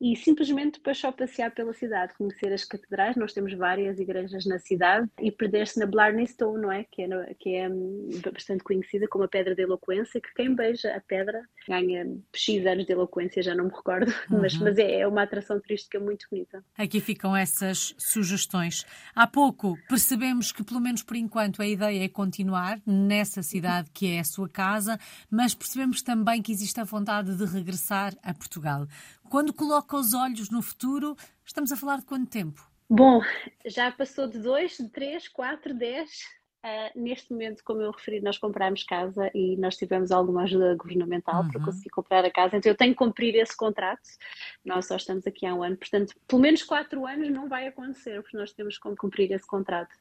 e 0.00 0.16
simplesmente 0.16 0.74
depois 0.74 0.98
só 0.98 1.10
passear 1.12 1.50
pela 1.52 1.72
cidade, 1.72 2.14
conhecer 2.14 2.52
as 2.52 2.64
catedrais, 2.64 3.16
nós 3.16 3.32
temos 3.32 3.54
várias 3.54 3.98
igrejas 3.98 4.44
na 4.44 4.58
cidade, 4.58 5.08
e 5.20 5.30
perder-se 5.30 5.78
na 5.78 5.86
Blarney 5.86 6.26
Stone, 6.26 6.62
não 6.62 6.72
é? 6.72 6.84
Que 6.84 7.02
é, 7.02 7.34
que 7.38 7.54
é 7.54 7.68
hum, 7.68 8.08
bastante 8.32 8.64
conhecida 8.64 9.06
como 9.08 9.24
a 9.24 9.28
Pedra 9.28 9.54
da 9.54 9.62
Eloquência, 9.62 10.20
que 10.20 10.32
quem 10.34 10.54
beija 10.54 10.94
a 10.94 11.00
pedra 11.00 11.42
ganha 11.68 12.06
X 12.34 12.66
anos 12.66 12.86
de 12.86 12.92
eloquência, 12.92 13.42
já 13.42 13.54
não 13.54 13.64
me 13.64 13.70
recordo, 13.70 14.06
uhum. 14.30 14.40
mas, 14.40 14.54
mas 14.58 14.78
é, 14.78 15.00
é 15.00 15.06
uma 15.06 15.22
atração 15.22 15.60
turística 15.60 15.98
muito 15.98 16.26
bonita. 16.30 16.64
Aqui 16.76 17.00
ficam 17.00 17.36
essas 17.36 17.94
sugestões. 17.98 18.84
Há 19.14 19.26
pouco 19.26 19.76
percebemos 19.88 20.52
que, 20.52 20.64
pelo 20.64 20.80
menos 20.80 21.02
por 21.02 21.16
enquanto, 21.16 21.62
a 21.62 21.66
ideia 21.66 22.04
é 22.04 22.08
continuar 22.08 22.80
nessa 22.86 23.42
cidade 23.42 23.90
que 23.92 24.12
é 24.12 24.20
a 24.20 24.24
sua 24.24 24.48
casa, 24.48 24.98
mas 25.30 25.54
percebemos 25.54 26.02
também 26.02 26.42
que 26.42 26.52
existe 26.52 26.80
a 26.80 26.84
vontade 26.84 27.36
de 27.36 27.44
regressar 27.44 28.14
a 28.22 28.34
Portugal. 28.34 28.86
Quando 29.34 29.52
coloca 29.52 29.96
os 29.96 30.14
olhos 30.14 30.48
no 30.48 30.62
futuro, 30.62 31.16
estamos 31.44 31.72
a 31.72 31.76
falar 31.76 31.98
de 31.98 32.04
quanto 32.04 32.30
tempo? 32.30 32.64
Bom, 32.88 33.20
já 33.66 33.90
passou 33.90 34.28
de 34.28 34.38
dois, 34.38 34.76
de 34.76 34.88
três, 34.88 35.26
quatro, 35.26 35.74
dez. 35.74 36.22
Uh, 36.64 37.00
neste 37.00 37.32
momento, 37.32 37.64
como 37.64 37.82
eu 37.82 37.90
referi, 37.90 38.20
nós 38.20 38.38
comprámos 38.38 38.84
casa 38.84 39.28
e 39.34 39.56
nós 39.56 39.76
tivemos 39.76 40.12
alguma 40.12 40.44
ajuda 40.44 40.76
governamental 40.76 41.42
uhum. 41.42 41.50
para 41.50 41.64
conseguir 41.64 41.90
comprar 41.90 42.24
a 42.24 42.30
casa, 42.30 42.56
então 42.56 42.70
eu 42.70 42.76
tenho 42.76 42.92
que 42.92 42.98
cumprir 42.98 43.34
esse 43.34 43.56
contrato. 43.56 44.08
Nós 44.64 44.86
só 44.86 44.94
estamos 44.94 45.26
aqui 45.26 45.44
há 45.44 45.52
um 45.52 45.64
ano, 45.64 45.76
portanto, 45.76 46.14
pelo 46.28 46.40
menos 46.40 46.62
quatro 46.62 47.04
anos 47.04 47.28
não 47.28 47.48
vai 47.48 47.66
acontecer, 47.66 48.22
porque 48.22 48.36
nós 48.36 48.52
temos 48.52 48.78
que 48.78 48.96
cumprir 48.96 49.32
esse 49.32 49.46
contrato. 49.48 49.96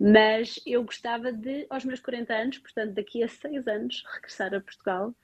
Mas 0.00 0.58
eu 0.66 0.82
gostava 0.82 1.32
de, 1.32 1.64
aos 1.70 1.84
meus 1.84 2.00
40 2.00 2.34
anos, 2.34 2.58
portanto, 2.58 2.92
daqui 2.92 3.22
a 3.22 3.28
seis 3.28 3.68
anos, 3.68 4.02
regressar 4.16 4.52
a 4.52 4.60
Portugal 4.60 5.14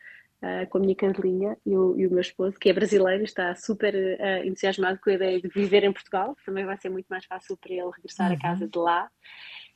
uh, 0.42 0.68
com 0.68 0.79
a 0.79 0.81
minha 0.81 0.94
cadelinha 0.94 1.57
e 1.64 1.76
o, 1.76 1.98
e 1.98 2.07
o, 2.07 2.11
meu 2.11 2.20
esposo, 2.20 2.59
que 2.59 2.68
é 2.68 2.72
brasileiro, 2.72 3.24
está 3.24 3.55
super 3.55 3.94
uh, 3.94 4.46
entusiasmado 4.46 4.98
com 5.03 5.11
a 5.11 5.14
ideia 5.14 5.40
de 5.40 5.48
viver 5.48 5.85
em 5.85 5.92
Portugal. 5.92 6.37
Também 6.44 6.64
vai 6.64 6.76
ser 6.79 6.88
muito 6.88 7.07
mais 7.09 7.24
fácil 7.24 7.57
para 7.57 7.72
ele 7.72 7.90
regressar 7.94 8.31
uhum. 8.31 8.37
à 8.37 8.40
casa 8.40 8.68
de 8.68 8.79
lá. 8.79 9.11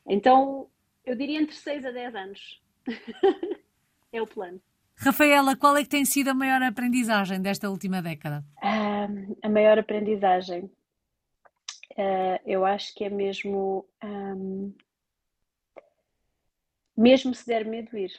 Então, 0.06 0.68
eu 1.04 1.14
diria 1.14 1.40
entre 1.40 1.54
6 1.54 1.84
a 1.84 1.90
10 1.90 2.14
anos. 2.14 2.62
é 4.12 4.22
o 4.22 4.26
plano. 4.26 4.60
Rafaela, 4.96 5.56
qual 5.56 5.76
é 5.76 5.82
que 5.82 5.88
tem 5.88 6.04
sido 6.04 6.28
a 6.28 6.34
maior 6.34 6.62
aprendizagem 6.62 7.40
desta 7.40 7.68
última 7.68 8.00
década? 8.00 8.44
Uh, 8.62 9.36
a 9.42 9.48
maior 9.48 9.78
aprendizagem, 9.78 10.64
uh, 11.92 12.40
eu 12.46 12.64
acho 12.64 12.94
que 12.94 13.04
é 13.04 13.10
mesmo, 13.10 13.86
um, 14.02 14.72
mesmo 16.96 17.34
se 17.34 17.44
der 17.44 17.64
medo 17.64 17.96
ir, 17.98 18.12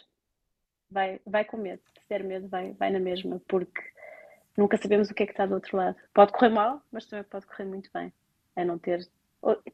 vai, 0.90 1.20
vai 1.26 1.46
com 1.46 1.58
medo 1.58 1.82
se 2.06 2.10
der 2.10 2.24
medo, 2.24 2.48
vai, 2.48 2.74
vai 2.74 2.92
na 2.92 3.00
mesma, 3.00 3.42
porque 3.48 3.82
nunca 4.56 4.78
sabemos 4.78 5.10
o 5.10 5.14
que 5.14 5.24
é 5.24 5.26
que 5.26 5.32
está 5.34 5.46
do 5.46 5.56
outro 5.56 5.76
lado. 5.76 5.96
Pode 6.14 6.32
correr 6.32 6.50
mal, 6.50 6.82
mas 6.92 7.06
também 7.06 7.24
pode 7.26 7.46
correr 7.48 7.66
muito 7.66 7.90
bem. 7.94 8.14
É 8.56 8.64
não 8.64 8.78
ter 8.78 9.08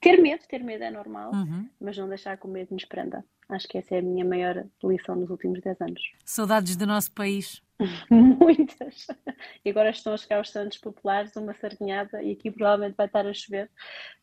ter 0.02 0.18
medo, 0.22 0.44
ter 0.48 0.64
medo 0.64 0.84
é 0.84 0.92
normal, 0.92 1.32
Uhum. 1.34 1.70
mas 1.80 1.98
não 1.98 2.10
deixar 2.10 2.38
que 2.38 2.46
o 2.46 2.50
medo 2.50 2.74
nos 2.74 2.84
prenda. 2.86 3.24
Acho 3.52 3.68
que 3.68 3.78
essa 3.78 3.96
é 3.96 4.00
a 4.00 4.02
minha 4.02 4.24
maior 4.24 4.66
lição 4.84 5.16
nos 5.16 5.30
últimos 5.30 5.60
10 5.62 5.82
anos. 5.82 6.02
Saudades 6.26 6.76
do 6.76 6.88
nosso 6.88 7.12
país. 7.12 7.62
Muitas. 8.10 9.08
E 9.66 9.70
agora 9.70 9.90
estão 9.90 10.14
a 10.14 10.18
chegar 10.18 10.42
os 10.42 10.50
Santos 10.50 10.78
Populares, 10.78 11.36
uma 11.36 11.54
sardinhada, 11.54 12.22
e 12.24 12.32
aqui 12.32 12.50
provavelmente 12.50 12.96
vai 12.96 13.08
estar 13.08 13.26
a 13.26 13.34
chover. 13.34 13.70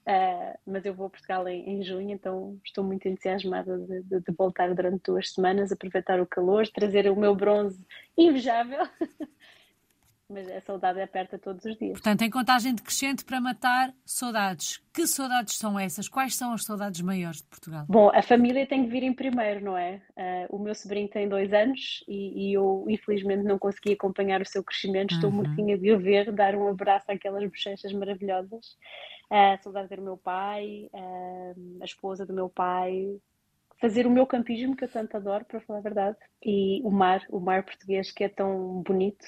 Uh, 0.06 0.58
mas 0.66 0.86
eu 0.86 0.94
vou 0.94 1.06
a 1.06 1.10
Portugal 1.10 1.46
em, 1.46 1.68
em 1.68 1.82
junho, 1.82 2.10
então 2.10 2.58
estou 2.64 2.82
muito 2.82 3.06
entusiasmada 3.06 3.76
de, 3.78 4.02
de, 4.04 4.20
de, 4.20 4.32
voltar 4.32 4.74
durante 4.74 5.02
duas 5.04 5.32
semanas, 5.32 5.70
aproveitar 5.70 6.18
o 6.20 6.26
calor, 6.26 6.66
trazer 6.68 7.10
o 7.10 7.16
meu 7.16 7.34
bronze 7.34 7.84
invejável. 8.16 8.88
mas 10.30 10.46
a 10.50 10.60
saudade 10.60 11.00
aperta 11.00 11.38
todos 11.38 11.64
os 11.64 11.76
dias. 11.78 11.92
Portanto, 11.92 12.22
em 12.22 12.28
contagem 12.28 12.74
decrescente 12.74 13.24
para 13.24 13.40
matar 13.40 13.94
saudades. 14.04 14.82
Que 14.92 15.06
saudades 15.06 15.56
são 15.56 15.78
essas? 15.78 16.06
Quais 16.06 16.34
são 16.34 16.52
as 16.52 16.64
saudades 16.64 17.00
maiores 17.00 17.38
de 17.38 17.48
Portugal? 17.48 17.86
Bom, 17.88 18.10
a 18.12 18.20
família 18.20 18.66
tem 18.66 18.84
que 18.84 18.90
vir 18.90 19.02
em 19.02 19.14
primeiro, 19.14 19.64
não 19.64 19.76
é? 19.76 20.02
Uh, 20.16 20.56
o 20.56 20.58
meu 20.58 20.74
sobrinho 20.74 21.08
tem 21.08 21.28
dois 21.28 21.50
anos 21.52 22.04
e, 22.06 22.50
e, 22.50 22.52
eu, 22.52 22.84
infelizmente, 22.88 23.42
não 23.42 23.58
consegui 23.58 23.94
acompanhar 23.94 24.42
o 24.42 24.46
seu 24.46 24.62
crescimento. 24.62 25.14
Estou 25.14 25.30
uhum. 25.30 25.36
mortinha 25.36 25.78
de 25.78 25.92
o 25.92 25.98
ver, 25.98 26.30
dar 26.30 26.54
um 26.54 26.68
abraço 26.68 27.10
àquelas 27.10 27.48
bochechas 27.48 27.92
maravilhosas. 27.92 28.76
Uh, 29.30 29.62
saudade 29.62 29.96
do 29.96 30.02
meu 30.02 30.18
pai, 30.18 30.90
uh, 30.92 31.78
a 31.80 31.84
esposa 31.86 32.26
do 32.26 32.34
meu 32.34 32.50
pai, 32.50 33.18
fazer 33.80 34.06
o 34.06 34.10
meu 34.10 34.26
campismo 34.26 34.76
que 34.76 34.84
eu 34.84 34.90
tanto 34.90 35.16
adoro, 35.16 35.44
para 35.46 35.60
falar 35.60 35.78
a 35.78 35.82
verdade, 35.82 36.16
e 36.42 36.82
o 36.84 36.90
mar, 36.90 37.22
o 37.30 37.40
mar 37.40 37.62
português 37.62 38.10
que 38.10 38.24
é 38.24 38.28
tão 38.28 38.82
bonito 38.82 39.24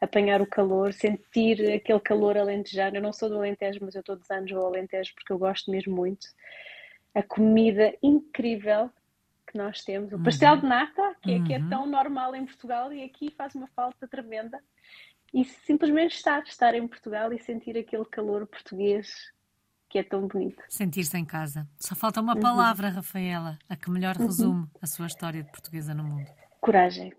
apanhar 0.00 0.40
o 0.40 0.46
calor, 0.46 0.92
sentir 0.92 1.72
aquele 1.72 2.00
calor 2.00 2.36
alentejano. 2.36 2.96
Eu 2.96 3.02
não 3.02 3.12
sou 3.12 3.28
do 3.28 3.36
Alentejo, 3.36 3.80
mas 3.82 3.94
eu 3.94 4.02
todos 4.02 4.24
os 4.24 4.30
anos 4.30 4.50
vou 4.50 4.60
ao 4.60 4.68
Alentejo 4.68 5.12
porque 5.14 5.32
eu 5.32 5.38
gosto 5.38 5.70
mesmo 5.70 5.94
muito. 5.94 6.26
A 7.14 7.22
comida 7.22 7.94
incrível 8.02 8.90
que 9.46 9.56
nós 9.56 9.82
temos, 9.82 10.12
o 10.12 10.22
pastel 10.22 10.54
uhum. 10.54 10.60
de 10.60 10.66
nata, 10.66 11.16
que, 11.22 11.32
é, 11.32 11.42
que 11.42 11.54
é 11.54 11.68
tão 11.68 11.86
normal 11.86 12.34
em 12.34 12.44
Portugal 12.44 12.92
e 12.92 13.02
aqui 13.02 13.30
faz 13.30 13.54
uma 13.54 13.66
falta 13.68 14.06
tremenda. 14.06 14.62
E 15.32 15.44
simplesmente 15.44 16.14
estar, 16.14 16.42
estar 16.42 16.74
em 16.74 16.86
Portugal 16.86 17.32
e 17.32 17.38
sentir 17.38 17.76
aquele 17.76 18.04
calor 18.04 18.46
português 18.46 19.32
que 19.88 19.98
é 19.98 20.02
tão 20.02 20.26
bonito. 20.26 20.62
Sentir-se 20.68 21.16
em 21.16 21.24
casa. 21.24 21.66
Só 21.78 21.94
falta 21.94 22.20
uma 22.20 22.38
palavra, 22.38 22.88
uhum. 22.88 22.94
Rafaela, 22.94 23.58
a 23.68 23.74
que 23.74 23.90
melhor 23.90 24.16
resume 24.16 24.60
uhum. 24.60 24.68
a 24.82 24.86
sua 24.86 25.06
história 25.06 25.42
de 25.42 25.50
portuguesa 25.50 25.94
no 25.94 26.04
mundo. 26.04 26.30
Coragem 26.60 27.12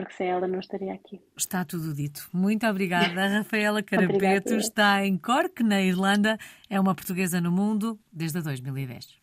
porque 0.00 0.16
sem 0.16 0.28
ela 0.28 0.46
não 0.46 0.60
estaria 0.60 0.92
aqui. 0.92 1.20
Está 1.36 1.64
tudo 1.64 1.94
dito. 1.94 2.28
Muito 2.32 2.66
obrigada. 2.66 3.26
Rafaela 3.28 3.82
Carapeto 3.82 4.54
está 4.54 5.04
em 5.04 5.16
Cork, 5.16 5.62
na 5.62 5.80
Irlanda. 5.80 6.38
É 6.68 6.80
uma 6.80 6.94
portuguesa 6.94 7.40
no 7.40 7.50
mundo 7.50 7.98
desde 8.12 8.40
2010. 8.40 9.18